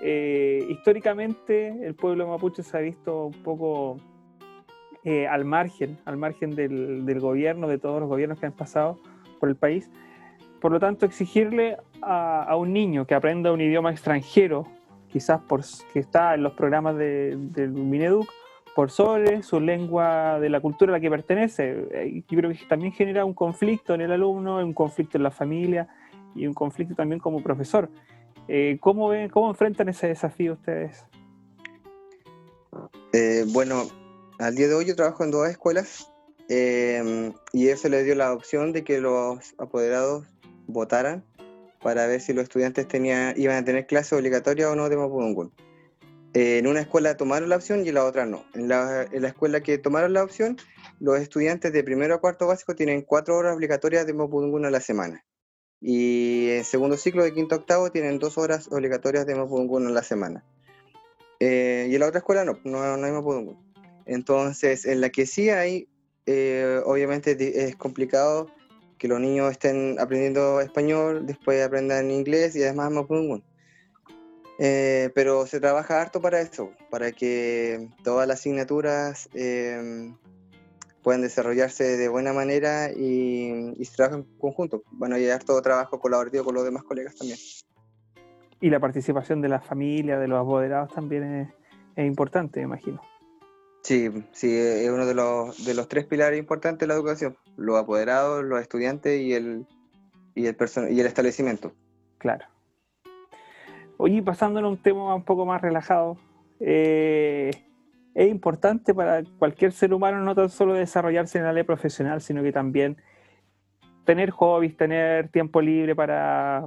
eh, 0.00 0.66
históricamente 0.70 1.68
el 1.86 1.94
pueblo 1.94 2.26
mapuche 2.26 2.62
se 2.62 2.76
ha 2.76 2.80
visto 2.80 3.26
un 3.26 3.42
poco 3.42 3.98
eh, 5.04 5.26
al 5.28 5.44
margen, 5.44 5.98
al 6.04 6.16
margen 6.16 6.56
del, 6.56 7.20
gobierno, 7.20 7.68
de 7.68 7.78
todos 7.78 8.00
los 8.00 8.08
gobiernos 8.08 8.40
que 8.40 8.46
han 8.46 8.52
pasado 8.52 8.98
por 9.38 9.48
el 9.48 9.56
país. 9.56 9.88
Por 10.60 10.72
lo 10.72 10.80
tanto, 10.80 11.06
exigirle 11.06 11.76
a, 12.02 12.56
un 12.56 12.72
niño 12.72 13.06
que 13.06 13.14
aprenda 13.14 13.52
un 13.52 13.60
idioma 13.60 13.92
extranjero, 13.92 14.66
quizás 15.16 15.40
por, 15.40 15.62
que 15.94 15.98
está 15.98 16.34
en 16.34 16.42
los 16.42 16.52
programas 16.52 16.94
del 16.98 17.70
Mineduc, 17.70 18.28
por 18.74 18.90
sobre 18.90 19.42
su 19.42 19.60
lengua 19.60 20.38
de 20.38 20.50
la 20.50 20.60
cultura 20.60 20.92
a 20.92 20.96
la 20.96 21.00
que 21.00 21.08
pertenece. 21.08 21.86
Eh, 21.90 22.22
yo 22.28 22.36
creo 22.36 22.50
que 22.50 22.58
también 22.68 22.92
genera 22.92 23.24
un 23.24 23.32
conflicto 23.32 23.94
en 23.94 24.02
el 24.02 24.12
alumno, 24.12 24.58
un 24.58 24.74
conflicto 24.74 25.16
en 25.16 25.22
la 25.22 25.30
familia 25.30 25.88
y 26.34 26.46
un 26.46 26.52
conflicto 26.52 26.94
también 26.94 27.18
como 27.18 27.42
profesor. 27.42 27.88
Eh, 28.46 28.76
¿cómo, 28.78 29.08
ven, 29.08 29.30
¿Cómo 29.30 29.48
enfrentan 29.48 29.88
ese 29.88 30.08
desafío 30.08 30.52
ustedes? 30.52 31.06
bueno, 33.54 33.84
al 34.38 34.54
día 34.54 34.68
de 34.68 34.74
hoy 34.74 34.84
yo 34.84 34.94
trabajo 34.94 35.24
en 35.24 35.30
dos 35.30 35.48
escuelas 35.48 36.12
y 36.50 37.68
eso 37.68 37.88
le 37.88 38.04
dio 38.04 38.14
la 38.14 38.34
opción 38.34 38.74
de 38.74 38.84
que 38.84 39.00
los 39.00 39.54
apoderados 39.56 40.26
votaran 40.66 41.24
para 41.86 42.08
ver 42.08 42.20
si 42.20 42.32
los 42.32 42.42
estudiantes 42.42 42.88
iban 42.92 43.56
a 43.56 43.64
tener 43.64 43.86
clases 43.86 44.12
obligatorias 44.14 44.70
o 44.70 44.74
no 44.74 44.88
de 44.88 44.96
Mapudungun. 44.96 45.52
en 46.34 46.66
una 46.66 46.80
escuela 46.80 47.16
tomaron 47.16 47.48
la 47.48 47.54
opción 47.54 47.86
y 47.86 47.90
en 47.90 47.94
la 47.94 48.04
otra 48.04 48.26
no. 48.26 48.44
En 48.54 48.66
la, 48.66 49.04
escuela 49.04 49.60
que 49.60 49.78
tomaron 49.78 50.12
la 50.12 50.24
opción, 50.24 50.56
los 50.98 51.20
estudiantes 51.20 51.72
de 51.72 51.84
primero 51.84 52.16
a 52.16 52.20
cuarto 52.20 52.48
básico 52.48 52.74
tienen 52.74 53.02
cuatro 53.02 53.36
horas 53.36 53.54
obligatorias 53.54 54.04
de 54.04 54.14
Mapudungun 54.14 54.66
a 54.66 54.70
la 54.70 54.80
semana. 54.80 55.24
Y 55.80 56.48
en 56.50 56.64
segundo 56.64 56.96
ciclo 56.96 57.22
de 57.22 57.32
quinto 57.32 57.54
a 57.54 57.58
octavo 57.58 57.92
tienen 57.92 58.18
dos 58.18 58.36
horas 58.36 58.66
obligatorias 58.72 59.24
de 59.24 59.36
Mapudungun 59.36 59.86
a 59.86 59.90
la 59.90 60.02
semana. 60.02 60.44
Eh, 61.38 61.86
y 61.88 61.94
en 61.94 62.00
la 62.00 62.08
otra 62.08 62.18
escuela 62.18 62.44
no, 62.44 62.58
no, 62.64 62.96
no 62.96 63.06
hay 63.06 63.12
Mapudungun. 63.12 63.58
Entonces, 64.06 64.86
en 64.86 65.00
la 65.00 65.10
que 65.10 65.24
sí 65.24 65.50
hay, 65.50 65.88
eh, 66.26 66.80
obviamente 66.84 67.36
es 67.64 67.76
complicado 67.76 68.48
que 68.98 69.08
los 69.08 69.20
niños 69.20 69.52
estén 69.52 69.98
aprendiendo 69.98 70.60
español, 70.60 71.26
después 71.26 71.64
aprendan 71.64 72.10
inglés 72.10 72.56
y 72.56 72.62
además 72.62 72.90
mapudungun. 72.90 73.42
Eh, 74.58 75.10
pero 75.14 75.46
se 75.46 75.60
trabaja 75.60 76.00
harto 76.00 76.20
para 76.20 76.40
eso, 76.40 76.70
para 76.90 77.12
que 77.12 77.90
todas 78.02 78.26
las 78.26 78.40
asignaturas 78.40 79.28
eh, 79.34 80.10
puedan 81.02 81.20
desarrollarse 81.20 81.96
de 81.96 82.08
buena 82.08 82.32
manera 82.32 82.90
y, 82.90 83.74
se 83.84 83.96
trabajen 83.96 84.20
en 84.20 84.38
conjunto. 84.38 84.82
Bueno, 84.92 85.18
y 85.18 85.24
hay 85.24 85.30
harto 85.30 85.60
trabajo 85.60 86.00
colaborativo 86.00 86.44
con 86.44 86.54
los 86.54 86.64
demás 86.64 86.84
colegas 86.84 87.16
también. 87.16 87.38
Y 88.60 88.70
la 88.70 88.80
participación 88.80 89.42
de 89.42 89.48
la 89.48 89.60
familia, 89.60 90.18
de 90.18 90.26
los 90.26 90.40
apoderados 90.40 90.92
también 90.94 91.52
es 91.94 92.06
importante, 92.06 92.60
me 92.60 92.64
imagino. 92.64 93.00
Sí, 93.82 94.10
sí, 94.32 94.52
es 94.52 94.90
uno 94.90 95.06
de 95.06 95.14
los, 95.14 95.64
de 95.64 95.74
los 95.74 95.86
tres 95.86 96.06
pilares 96.06 96.40
importantes 96.40 96.80
de 96.80 96.86
la 96.88 96.94
educación, 96.94 97.36
los 97.56 97.76
apoderados, 97.78 98.44
los 98.44 98.60
estudiantes 98.60 99.20
y 99.20 99.34
el, 99.34 99.66
y 100.34 100.46
el, 100.46 100.56
y 100.90 101.00
el 101.00 101.06
establecimiento. 101.06 101.72
Claro. 102.18 102.46
Oye, 103.98 104.22
pasándolo 104.22 104.68
a 104.68 104.70
un 104.70 104.76
tema 104.76 105.14
un 105.14 105.24
poco 105.24 105.46
más 105.46 105.62
relajado, 105.62 106.18
eh, 106.60 107.50
es 108.14 108.30
importante 108.30 108.94
para 108.94 109.22
cualquier 109.38 109.72
ser 109.72 109.92
humano 109.92 110.20
no 110.22 110.34
tan 110.34 110.48
solo 110.48 110.74
desarrollarse 110.74 111.38
en 111.38 111.44
la 111.44 111.52
ley 111.52 111.64
profesional, 111.64 112.20
sino 112.20 112.42
que 112.42 112.52
también 112.52 112.96
tener 114.04 114.30
hobbies, 114.30 114.76
tener 114.76 115.28
tiempo 115.28 115.60
libre 115.60 115.94
para, 115.94 116.66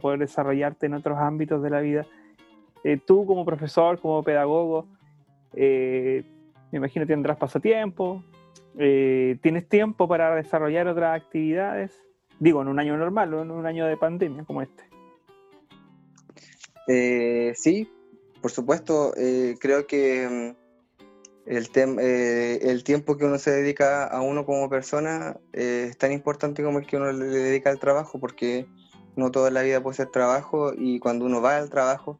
poder 0.00 0.20
desarrollarte 0.20 0.86
en 0.86 0.94
otros 0.94 1.18
ámbitos 1.18 1.62
de 1.62 1.70
la 1.70 1.80
vida. 1.80 2.06
Eh, 2.84 2.98
tú 2.98 3.26
como 3.26 3.44
profesor, 3.44 4.00
como 4.00 4.22
pedagogo, 4.22 4.86
eh, 5.54 6.24
me 6.70 6.78
imagino 6.78 7.06
tendrás 7.06 7.36
pasatiempo, 7.36 8.22
eh, 8.78 9.38
tienes 9.42 9.68
tiempo 9.68 10.08
para 10.08 10.34
desarrollar 10.34 10.86
otras 10.88 11.20
actividades, 11.20 11.92
digo, 12.38 12.62
en 12.62 12.68
un 12.68 12.78
año 12.78 12.96
normal, 12.96 13.32
o 13.34 13.42
en 13.42 13.50
un 13.50 13.66
año 13.66 13.86
de 13.86 13.96
pandemia 13.96 14.44
como 14.44 14.62
este. 14.62 14.84
Eh, 16.86 17.52
sí, 17.56 17.88
por 18.40 18.50
supuesto, 18.50 19.12
eh, 19.16 19.56
creo 19.60 19.86
que 19.86 20.28
mm, 20.28 21.50
el, 21.50 21.68
eh, 21.76 22.58
el 22.62 22.84
tiempo 22.84 23.16
que 23.16 23.24
uno 23.24 23.38
se 23.38 23.50
dedica 23.50 24.06
a 24.06 24.22
uno 24.22 24.44
como 24.44 24.68
persona 24.68 25.36
es 25.52 25.96
tan 25.98 26.12
importante 26.12 26.62
como 26.62 26.78
el 26.78 26.86
que 26.86 26.96
uno 26.96 27.12
le 27.12 27.26
dedica 27.26 27.70
al 27.70 27.78
trabajo, 27.78 28.18
porque 28.18 28.66
no 29.16 29.30
toda 29.30 29.50
la 29.50 29.62
vida 29.62 29.82
puede 29.82 29.96
ser 29.96 30.10
trabajo 30.10 30.72
y 30.76 30.98
cuando 30.98 31.26
uno 31.26 31.40
va 31.42 31.58
al 31.58 31.70
trabajo 31.70 32.18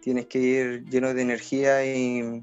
tienes 0.00 0.26
que 0.26 0.38
ir 0.38 0.84
lleno 0.86 1.14
de 1.14 1.22
energía 1.22 1.84
y, 1.84 2.42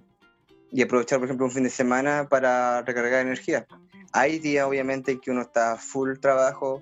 y 0.72 0.82
aprovechar, 0.82 1.20
por 1.20 1.28
ejemplo, 1.28 1.46
un 1.46 1.52
fin 1.52 1.64
de 1.64 1.70
semana 1.70 2.28
para 2.30 2.82
recargar 2.82 3.22
energía. 3.22 3.66
Hay 4.14 4.40
días, 4.40 4.66
obviamente, 4.66 5.20
que 5.20 5.32
uno 5.32 5.42
está 5.42 5.78
full 5.78 6.18
trabajo, 6.20 6.82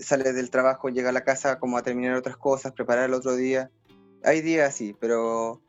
sale 0.00 0.32
del 0.32 0.50
trabajo, 0.50 0.88
llega 0.88 1.10
a 1.10 1.12
la 1.12 1.24
casa 1.24 1.58
como 1.58 1.78
a 1.78 1.82
terminar 1.82 2.16
otras 2.16 2.36
cosas, 2.36 2.72
preparar 2.72 3.08
el 3.08 3.14
otro 3.14 3.36
día. 3.36 3.70
Hay 4.24 4.40
días 4.40 4.68
así, 4.68 4.94
pero 4.98 5.60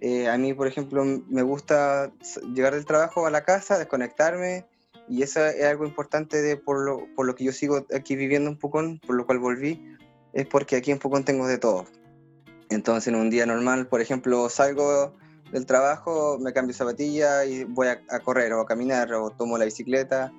eh, 0.00 0.28
a 0.28 0.38
mí, 0.38 0.54
por 0.54 0.66
ejemplo, 0.66 1.04
me 1.04 1.42
gusta 1.42 2.12
llegar 2.54 2.74
del 2.74 2.84
trabajo 2.84 3.26
a 3.26 3.30
la 3.30 3.44
casa, 3.44 3.78
desconectarme, 3.78 4.66
y 5.08 5.22
eso 5.22 5.44
es 5.44 5.64
algo 5.64 5.86
importante 5.86 6.42
de, 6.42 6.56
por, 6.56 6.84
lo, 6.84 7.06
por 7.16 7.26
lo 7.26 7.34
que 7.34 7.44
yo 7.44 7.52
sigo 7.52 7.86
aquí 7.94 8.14
viviendo 8.14 8.50
en 8.50 8.58
Pucón, 8.58 9.00
por 9.06 9.16
lo 9.16 9.26
cual 9.26 9.38
volví, 9.38 9.96
es 10.32 10.46
porque 10.46 10.76
aquí 10.76 10.90
en 10.90 10.98
Pucón 10.98 11.24
tengo 11.24 11.46
de 11.46 11.58
todo. 11.58 11.86
Entonces, 12.70 13.08
en 13.08 13.14
un 13.14 13.30
día 13.30 13.46
normal, 13.46 13.88
por 13.88 14.00
ejemplo, 14.00 14.48
salgo 14.50 15.16
del 15.52 15.66
trabajo, 15.66 16.38
me 16.38 16.52
cambio 16.52 16.74
zapatilla 16.74 17.44
y 17.44 17.64
voy 17.64 17.88
a, 17.88 18.20
correr 18.20 18.52
o 18.52 18.60
a 18.60 18.66
caminar 18.66 19.12
o 19.14 19.30
tomo 19.30 19.56
la 19.58 19.64
bicicleta 19.64 20.32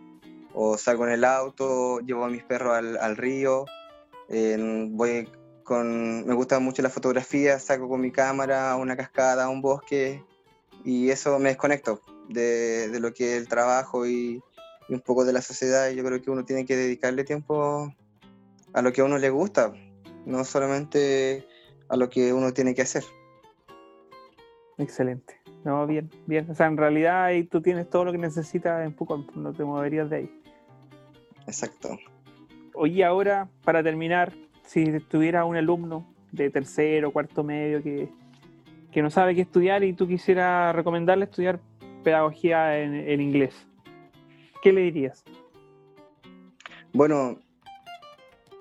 o 0.53 0.77
salgo 0.77 1.05
en 1.05 1.13
el 1.13 1.23
auto, 1.23 1.99
llevo 1.99 2.25
a 2.25 2.29
mis 2.29 2.43
perros 2.43 2.75
al, 2.77 3.17
río, 3.17 3.65
voy 4.29 5.29
con, 5.63 6.25
me 6.25 6.33
gusta 6.33 6.59
mucho 6.59 6.81
la 6.81 6.89
fotografía, 6.89 7.59
saco 7.59 7.87
con 7.87 8.01
mi 8.01 8.11
cámara 8.11 8.71
a 8.71 8.75
una 8.75 8.97
cascada, 8.97 9.45
a 9.45 9.49
un 9.49 9.61
bosque 9.61 10.23
y 10.83 11.09
eso 11.09 11.37
me 11.39 11.49
desconecto 11.49 12.01
de, 12.29 12.89
lo 12.99 13.13
que 13.13 13.35
es 13.35 13.41
el 13.41 13.47
trabajo 13.47 14.05
y, 14.05 14.41
y, 14.87 14.93
un 14.93 15.01
poco 15.01 15.25
de 15.25 15.33
la 15.33 15.41
sociedad. 15.41 15.89
Yo 15.89 16.03
creo 16.03 16.21
que 16.21 16.31
uno 16.31 16.45
tiene 16.45 16.65
que 16.65 16.75
dedicarle 16.75 17.23
tiempo 17.23 17.93
a 18.73 18.81
lo 18.81 18.91
que 18.91 19.01
a 19.01 19.05
uno 19.05 19.17
le 19.17 19.29
gusta, 19.29 19.73
no 20.25 20.43
solamente 20.43 21.45
a 21.89 21.95
lo 21.95 22.09
que 22.09 22.33
uno 22.33 22.53
tiene 22.53 22.73
que 22.73 22.83
hacer. 22.83 23.03
Excelente. 24.79 25.39
No, 25.65 25.85
bien, 25.85 26.09
bien. 26.25 26.49
O 26.49 26.55
sea, 26.55 26.67
en 26.67 26.77
realidad 26.77 27.25
ahí 27.25 27.43
tú 27.43 27.61
tienes 27.61 27.89
todo 27.89 28.05
lo 28.05 28.11
que 28.11 28.17
necesitas 28.17 28.85
en 28.85 28.93
Pucón, 28.93 29.27
no 29.35 29.53
te 29.53 29.63
moverías 29.63 30.09
de 30.09 30.15
ahí. 30.15 30.41
Exacto. 31.45 31.99
Oye, 32.73 33.03
ahora, 33.03 33.49
para 33.65 33.83
terminar, 33.83 34.33
si 34.65 34.99
tuviera 35.01 35.43
un 35.43 35.57
alumno 35.57 36.07
de 36.31 36.49
tercero, 36.49 37.11
cuarto 37.11 37.43
medio 37.43 37.83
que, 37.83 38.09
no 39.01 39.09
sabe 39.09 39.35
qué 39.35 39.41
estudiar 39.41 39.83
y 39.83 39.93
tú 39.93 40.07
quisieras 40.07 40.75
recomendarle 40.75 41.25
estudiar 41.25 41.59
pedagogía 42.03 42.79
en, 42.79 43.21
inglés, 43.21 43.53
¿qué 44.61 44.71
le 44.71 44.81
dirías? 44.81 45.23
Bueno, 46.93 47.39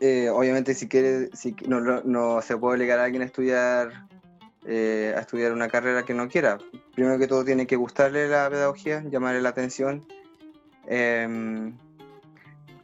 eh, 0.00 0.28
obviamente 0.31 0.74
si 0.74 0.88
quiere, 0.88 1.28
si 1.35 1.54
no, 1.66 1.81
no, 1.81 2.42
se 2.42 2.57
puede 2.57 2.76
obligar 2.76 2.98
a 2.98 3.04
alguien 3.04 3.22
a 3.22 3.26
estudiar 3.26 4.07
eh, 4.70 5.14
a 5.16 5.20
estudiar 5.20 5.52
una 5.52 5.68
carrera 5.68 6.04
que 6.04 6.12
no 6.12 6.28
quiera. 6.28 6.59
Primero 6.94 7.18
que 7.18 7.26
todo 7.26 7.42
tiene 7.42 7.66
que 7.66 7.76
gustarle 7.76 8.28
la 8.28 8.50
pedagogía, 8.50 9.02
llamarle 9.09 9.40
la 9.40 9.48
atención. 9.48 10.07
Em, 10.87 11.74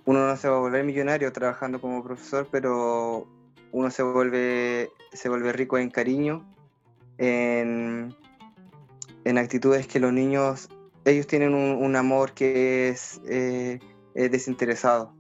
uno 0.07 0.27
no 0.27 0.37
se 0.39 0.49
va 0.49 0.57
a 0.57 0.61
volver 0.61 0.83
millonario 0.83 1.31
trabajando 1.31 1.83
como 1.83 2.03
profesor, 2.03 2.49
pero 2.51 3.29
uno 3.71 3.91
se 3.91 4.03
vuelve, 4.03 4.93
se 5.13 5.29
vuelve 5.29 5.53
rico 5.53 5.77
en 5.77 5.91
cariño, 5.91 6.43
en, 7.19 8.17
en 9.25 9.39
actitudes 9.39 9.87
que 9.87 10.01
los 10.01 10.13
niños, 10.13 10.71
ellos 11.05 11.27
tienen 11.27 11.53
un, 11.53 11.97
amor 11.97 12.33
que 12.33 12.89
es, 12.89 13.21
eh, 13.27 13.79
desinteresado. 14.15 15.13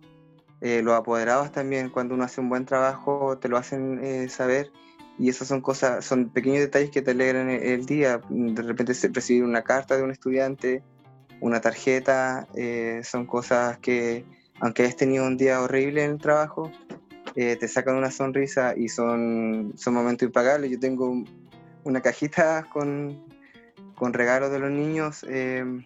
Eh, 0.62 0.80
los 0.80 0.94
apoderados 0.94 1.52
también, 1.52 1.90
cuando 1.90 2.14
uno 2.14 2.24
hace 2.24 2.40
un 2.40 2.48
buen 2.48 2.64
trabajo, 2.64 3.36
te 3.36 3.50
lo 3.50 3.58
hacen 3.58 4.00
eh, 4.02 4.30
saber 4.30 4.72
y 5.18 5.28
esas 5.28 5.48
son 5.48 5.60
cosas, 5.60 6.04
son 6.04 6.28
pequeños 6.28 6.60
detalles 6.60 6.90
que 6.90 7.02
te 7.02 7.12
alegran 7.12 7.48
el, 7.48 7.86
día. 7.86 8.20
De 8.28 8.62
repente 8.62 8.94
recibir 9.12 9.44
una 9.44 9.62
carta 9.62 9.96
de 9.96 10.02
un 10.02 10.10
estudiante, 10.10 10.82
una 11.40 11.60
tarjeta, 11.60 12.48
son 13.02 13.26
cosas 13.26 13.78
que 13.78 14.24
aunque 14.60 14.82
hayas 14.82 14.96
tenido 14.96 15.26
un 15.26 15.36
día 15.36 15.60
horrible 15.60 16.04
en 16.04 16.12
el 16.12 16.18
trabajo, 16.18 16.70
eh, 17.34 17.56
te 17.56 17.66
sacan 17.66 17.96
una 17.96 18.10
sonrisa 18.10 18.74
y 18.76 18.88
son, 18.88 19.72
son 19.76 19.94
momentos 19.94 20.26
impagables. 20.26 20.70
Yo 20.70 20.78
tengo 20.78 21.24
una 21.82 22.00
cajita 22.00 22.66
con, 22.72 23.24
con 23.96 24.12
regalos 24.12 24.50
de 24.50 24.58
los 24.58 24.70
niños, 24.70 25.24
em, 25.28 25.84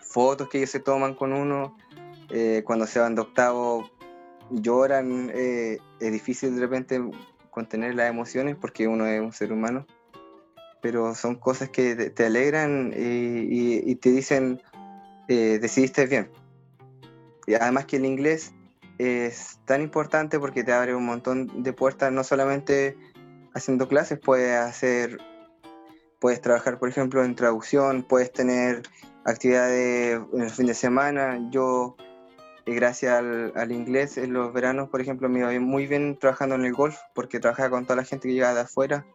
fotos 0.00 0.48
que 0.48 0.58
ellos 0.58 0.70
se 0.70 0.80
toman 0.80 1.14
con 1.14 1.32
uno, 1.32 1.76
eh, 2.30 2.62
cuando 2.64 2.86
se 2.86 3.00
van 3.00 3.14
de 3.14 3.22
octavo 3.22 3.90
lloran, 4.50 5.30
eh, 5.34 5.78
es 6.00 6.12
difícil 6.12 6.54
de 6.54 6.60
repente 6.60 7.00
contener 7.50 7.94
las 7.94 8.08
emociones 8.08 8.56
porque 8.60 8.88
uno 8.88 9.06
es 9.06 9.20
un 9.20 9.32
ser 9.32 9.52
humano, 9.52 9.86
pero 10.82 11.14
son 11.14 11.36
cosas 11.36 11.68
que 11.70 11.94
te, 11.94 12.26
alegran 12.26 12.92
y, 12.96 13.90
y, 13.90 13.94
te 13.96 14.10
dicen, 14.10 14.62
decidiste 15.28 16.06
bien, 16.06 16.30
y 17.46 17.54
además 17.54 17.86
que 17.86 17.96
el 17.96 18.06
inglés 18.06 18.52
es 18.98 19.58
tan 19.64 19.82
importante 19.82 20.38
porque 20.38 20.62
te 20.62 20.72
abre 20.72 20.94
un 20.94 21.06
montón 21.06 21.62
de 21.62 21.72
puertas, 21.72 22.12
no 22.12 22.22
solamente 22.22 22.96
haciendo 23.54 23.88
clases, 23.88 24.18
puedes 24.18 24.56
hacer, 24.56 25.18
puedes 26.18 26.40
trabajar, 26.40 26.78
por 26.78 26.88
ejemplo, 26.88 27.24
en 27.24 27.34
traducción, 27.34 28.02
puedes 28.02 28.32
tener 28.32 28.82
actividades 29.24 30.20
en 30.32 30.42
el 30.42 30.50
fin 30.50 30.66
de 30.66 30.74
semana. 30.74 31.38
Yo, 31.50 31.96
gracias 32.66 33.14
al, 33.14 33.72
inglés, 33.72 34.18
en 34.18 34.32
los 34.32 34.52
veranos, 34.52 34.88
por 34.88 35.00
ejemplo, 35.00 35.28
me 35.28 35.40
iba 35.40 35.60
muy 35.60 35.86
bien 35.86 36.18
trabajando 36.18 36.54
en 36.54 36.64
el 36.64 36.72
golf 36.72 36.96
porque 37.14 37.40
trabajaba 37.40 37.70
con 37.70 37.84
toda 37.84 37.96
la 37.96 38.04
gente 38.04 38.28
que 38.28 38.34
llegaba 38.34 38.54
de 38.54 38.60
afuera. 38.60 39.06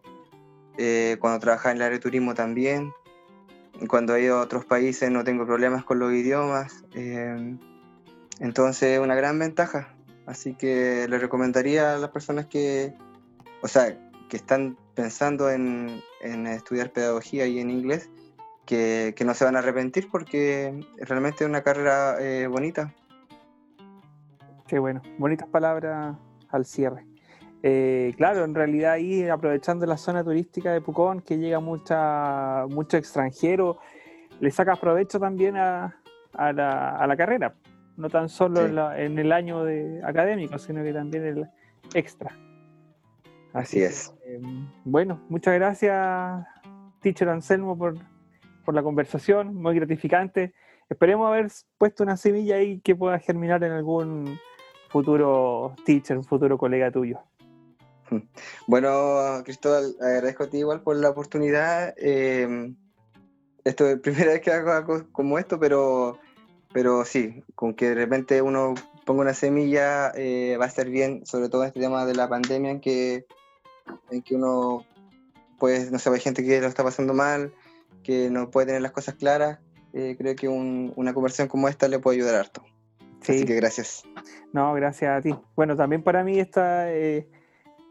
Eh, 0.78 1.18
cuando 1.20 1.40
trabajaba 1.40 1.72
en 1.72 1.78
el 1.78 1.84
área 1.84 1.98
de 1.98 2.02
turismo 2.02 2.34
también. 2.34 2.92
Cuando 3.88 4.16
he 4.16 4.24
ido 4.24 4.38
a 4.38 4.42
otros 4.42 4.66
países 4.66 5.12
no 5.12 5.24
tengo 5.24 5.46
problemas 5.46 5.84
con 5.84 6.00
los 6.00 6.14
idiomas. 6.14 6.84
Eh, 6.94 7.58
entonces, 8.40 8.90
es 8.90 9.00
una 9.00 9.16
gran 9.16 9.40
ventaja. 9.40 9.96
Así 10.26 10.56
que 10.56 11.08
le 11.08 11.20
recomendaría 11.20 11.96
a 11.96 11.98
las 11.98 12.10
personas 12.10 12.48
que, 12.48 12.94
o 13.62 13.68
sea, 13.68 13.98
que 14.30 14.38
están 14.38 14.78
pensando 14.96 15.50
en, 15.50 16.02
estudiar 16.22 16.92
pedagogía 16.92 17.46
y 17.46 17.60
en 17.60 17.70
inglés, 17.70 18.10
que, 18.66 19.14
no 19.24 19.34
se 19.36 19.46
van 19.46 19.56
a 19.56 19.60
arrepentir 19.60 20.10
porque 20.10 20.80
realmente 20.98 21.44
es 21.44 21.50
una 21.50 21.62
carrera 21.62 22.18
eh, 22.20 22.48
bonita. 22.48 22.94
Qué 24.68 24.80
bueno, 24.80 25.02
bonitas 25.18 25.48
palabras 25.48 26.16
al 26.50 26.66
cierre. 26.66 27.06
Eh, 27.64 28.14
claro, 28.18 28.44
en 28.46 28.54
realidad 28.54 28.94
ahí 28.94 29.28
aprovechando 29.28 29.86
la 29.86 29.98
zona 29.98 30.24
turística 30.24 30.72
de 30.72 30.82
Pucón, 30.82 31.22
que 31.22 31.38
llega 31.38 31.60
mucha, 31.60 32.66
mucho 32.70 32.98
extranjero, 32.98 33.80
le 34.40 34.52
sacas 34.52 34.80
provecho 34.80 35.20
también 35.20 35.56
a, 35.58 35.96
a, 36.34 36.54
la, 36.54 36.98
a 36.98 37.08
la 37.08 37.18
carrera 37.18 37.56
no 37.98 38.10
tan 38.10 38.30
solo 38.30 38.94
en, 38.94 39.18
el 39.18 39.32
año 39.32 39.64
de 39.64 40.02
académico, 40.04 40.58
sino 40.58 40.84
que 40.84 40.94
también 40.94 41.26
el 41.26 41.50
extra. 41.94 42.38
Así, 43.54 43.82
es. 43.82 44.14
Em, 44.26 44.68
bueno, 44.84 45.22
muchas 45.30 45.54
gracias, 45.56 46.46
teacher 47.00 47.30
Anselmo, 47.30 47.78
por, 47.78 47.96
la 48.68 48.84
conversación, 48.84 49.56
muy 49.56 49.76
gratificante. 49.76 50.54
Esperemos 50.90 51.28
haber 51.28 51.48
puesto 51.78 52.04
una 52.04 52.18
semilla 52.18 52.56
ahí 52.56 52.80
que 52.82 52.96
pueda 52.96 53.20
germinar 53.20 53.64
en 53.64 53.72
algún 53.72 54.40
futuro 54.96 55.76
teacher, 55.86 56.18
un 56.18 56.24
futuro 56.24 56.58
colega 56.58 56.90
tuyo. 56.90 57.20
Bueno, 58.68 59.42
Cristóbal, 59.44 59.96
agradezco 60.00 60.44
a 60.44 60.50
ti 60.50 60.60
igual 60.60 60.82
por 60.82 60.96
la 60.96 61.10
oportunidad. 61.10 61.94
Em, 61.98 62.76
esto 63.66 63.86
es 63.86 63.96
la 63.98 64.02
primera 64.02 64.32
vez 64.34 64.42
que 64.42 64.52
hago 64.52 64.72
algo 64.72 65.04
como 65.12 65.38
esto, 65.38 65.60
pero 65.60 66.18
pero 66.72 67.04
sí, 67.06 67.44
con 67.56 67.74
que 67.74 67.90
de 67.90 67.96
repente 67.96 68.42
uno 68.42 68.74
ponga 69.06 69.22
una 69.22 69.34
semilla 69.34 70.12
eh, 70.16 70.58
va 70.60 70.66
a 70.66 70.68
estar 70.68 70.90
bien, 70.90 71.26
sobre 71.26 71.50
todo 71.50 71.64
en 71.64 71.68
este 71.68 71.80
tema 71.80 72.06
de 72.06 72.16
la 72.16 72.28
pandemia 72.28 72.72
en 72.72 72.82
que, 72.82 73.26
en 74.12 74.22
que 74.22 74.36
uno, 74.36 74.86
pues, 75.58 75.92
no 75.92 76.00
sé, 76.00 76.10
hay 76.10 76.20
gente 76.20 76.44
que 76.44 76.60
lo 76.60 76.68
está 76.68 76.84
pasando 76.84 77.14
mal, 77.14 77.54
que 78.04 78.30
no 78.30 78.52
puede 78.52 78.68
tener 78.68 78.82
las 78.82 78.92
cosas 78.92 79.16
claras. 79.16 79.60
Eh, 79.94 80.16
creo 80.18 80.36
que 80.36 80.50
una 80.50 81.14
conversación 81.14 81.48
como 81.48 81.70
esta 81.70 81.88
le 81.88 82.00
puede 82.00 82.18
ayudar 82.18 82.36
harto. 82.36 82.64
Así 83.22 83.46
que 83.46 83.56
gracias. 83.56 84.04
No, 84.54 84.74
gracias 84.74 85.18
a 85.18 85.22
ti. 85.22 85.36
Bueno, 85.56 85.76
también 85.76 86.04
para 86.04 86.24
mí 86.24 86.40
esta 86.40 86.92
eh, 86.92 87.28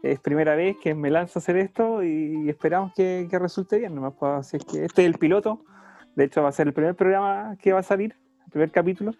es 0.03 0.19
primera 0.19 0.55
vez 0.55 0.77
que 0.81 0.93
me 0.93 1.09
lanzo 1.09 1.39
a 1.39 1.41
hacer 1.41 1.57
esto 1.57 2.03
y 2.03 2.49
esperamos 2.49 2.93
que, 2.93 3.27
resulte 3.31 3.79
bien. 3.79 3.95
Nomás 3.95 4.13
puedo 4.13 4.37
decir 4.37 4.61
que 4.65 4.85
este 4.85 5.03
es 5.03 5.07
el 5.07 5.17
piloto. 5.17 5.61
De 6.15 6.25
hecho, 6.25 6.41
va 6.43 6.49
a 6.49 6.53
ser 6.53 6.67
el 6.67 6.73
primer 6.73 6.95
programa 6.95 7.57
que 7.61 7.73
va 7.73 7.79
a 7.79 7.83
salir 7.83 8.15
primer 8.55 8.71
capítulo. 8.71 9.13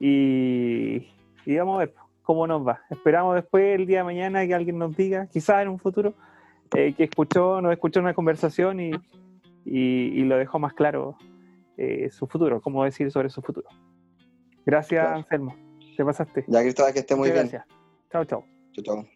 Y, 0.00 1.06
y, 1.44 1.56
vamos 1.56 1.76
a 1.76 1.78
ver 1.78 1.94
cómo 2.22 2.46
nos 2.48 2.66
va. 2.66 2.80
Esperamos 2.90 3.36
después 3.36 3.78
el 3.78 3.86
día 3.86 3.98
de 3.98 4.04
mañana 4.04 4.44
que 4.44 4.54
alguien 4.54 4.76
nos 4.76 4.96
diga, 4.96 5.28
quizás 5.28 5.62
en 5.62 5.68
un 5.68 5.78
futuro, 5.78 6.14
eh, 6.74 6.92
que 6.94 7.04
escuchó, 7.04 7.60
nos 7.60 7.72
escuchó 7.72 8.00
una 8.00 8.12
conversación 8.12 8.80
y, 8.80 8.90
y, 9.64 10.24
lo 10.24 10.36
dejó 10.36 10.58
más 10.58 10.74
claro 10.74 11.16
eh, 11.76 12.10
su 12.10 12.26
futuro, 12.26 12.60
cómo 12.60 12.82
decir 12.82 13.10
sobre 13.12 13.30
su 13.30 13.40
futuro. 13.40 13.68
Gracias, 14.64 15.06
Anselmo. 15.06 15.65
Te 15.96 16.04
pasaste. 16.04 16.44
Ya, 16.46 16.60
Cristóbal, 16.60 16.92
que 16.92 16.98
esté 17.00 17.16
muy 17.16 17.30
bien. 17.30 17.48
Gracias. 17.48 17.64
Chao, 18.12 18.24
chao. 18.24 18.44
Chao, 18.72 18.84
chao. 18.84 19.06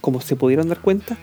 Como 0.00 0.20
se 0.20 0.36
pudieron 0.36 0.68
dar 0.68 0.80
cuenta, 0.80 1.16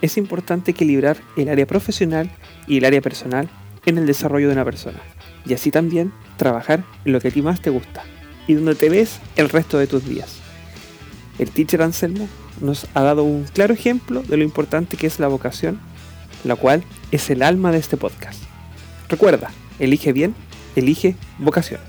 es 0.00 0.16
importante 0.16 0.70
equilibrar 0.70 1.16
el 1.36 1.48
área 1.48 1.66
profesional 1.66 2.30
y 2.66 2.78
el 2.78 2.84
área 2.84 3.00
personal 3.00 3.50
en 3.84 3.98
el 3.98 4.06
desarrollo 4.06 4.46
de 4.46 4.54
una 4.54 4.64
persona. 4.64 5.00
Y 5.44 5.54
así 5.54 5.70
también 5.70 6.12
trabajar 6.36 6.84
en 7.04 7.12
lo 7.12 7.20
que 7.20 7.28
a 7.28 7.30
ti 7.30 7.42
más 7.42 7.60
te 7.60 7.70
gusta 7.70 8.04
y 8.46 8.54
donde 8.54 8.74
te 8.74 8.88
ves 8.88 9.20
el 9.36 9.48
resto 9.48 9.78
de 9.78 9.86
tus 9.86 10.08
días. 10.08 10.40
El 11.38 11.50
teacher 11.50 11.82
Anselmo 11.82 12.28
nos 12.62 12.86
ha 12.94 13.02
dado 13.02 13.24
un 13.24 13.44
claro 13.44 13.74
ejemplo 13.74 14.22
de 14.22 14.36
lo 14.36 14.44
importante 14.44 14.96
que 14.96 15.06
es 15.06 15.18
la 15.18 15.28
vocación, 15.28 15.80
la 16.44 16.56
cual 16.56 16.82
es 17.10 17.28
el 17.30 17.42
alma 17.42 17.72
de 17.72 17.78
este 17.78 17.96
podcast. 17.96 18.42
Recuerda, 19.08 19.50
elige 19.78 20.12
bien, 20.12 20.34
elige 20.76 21.16
vocación. 21.38 21.80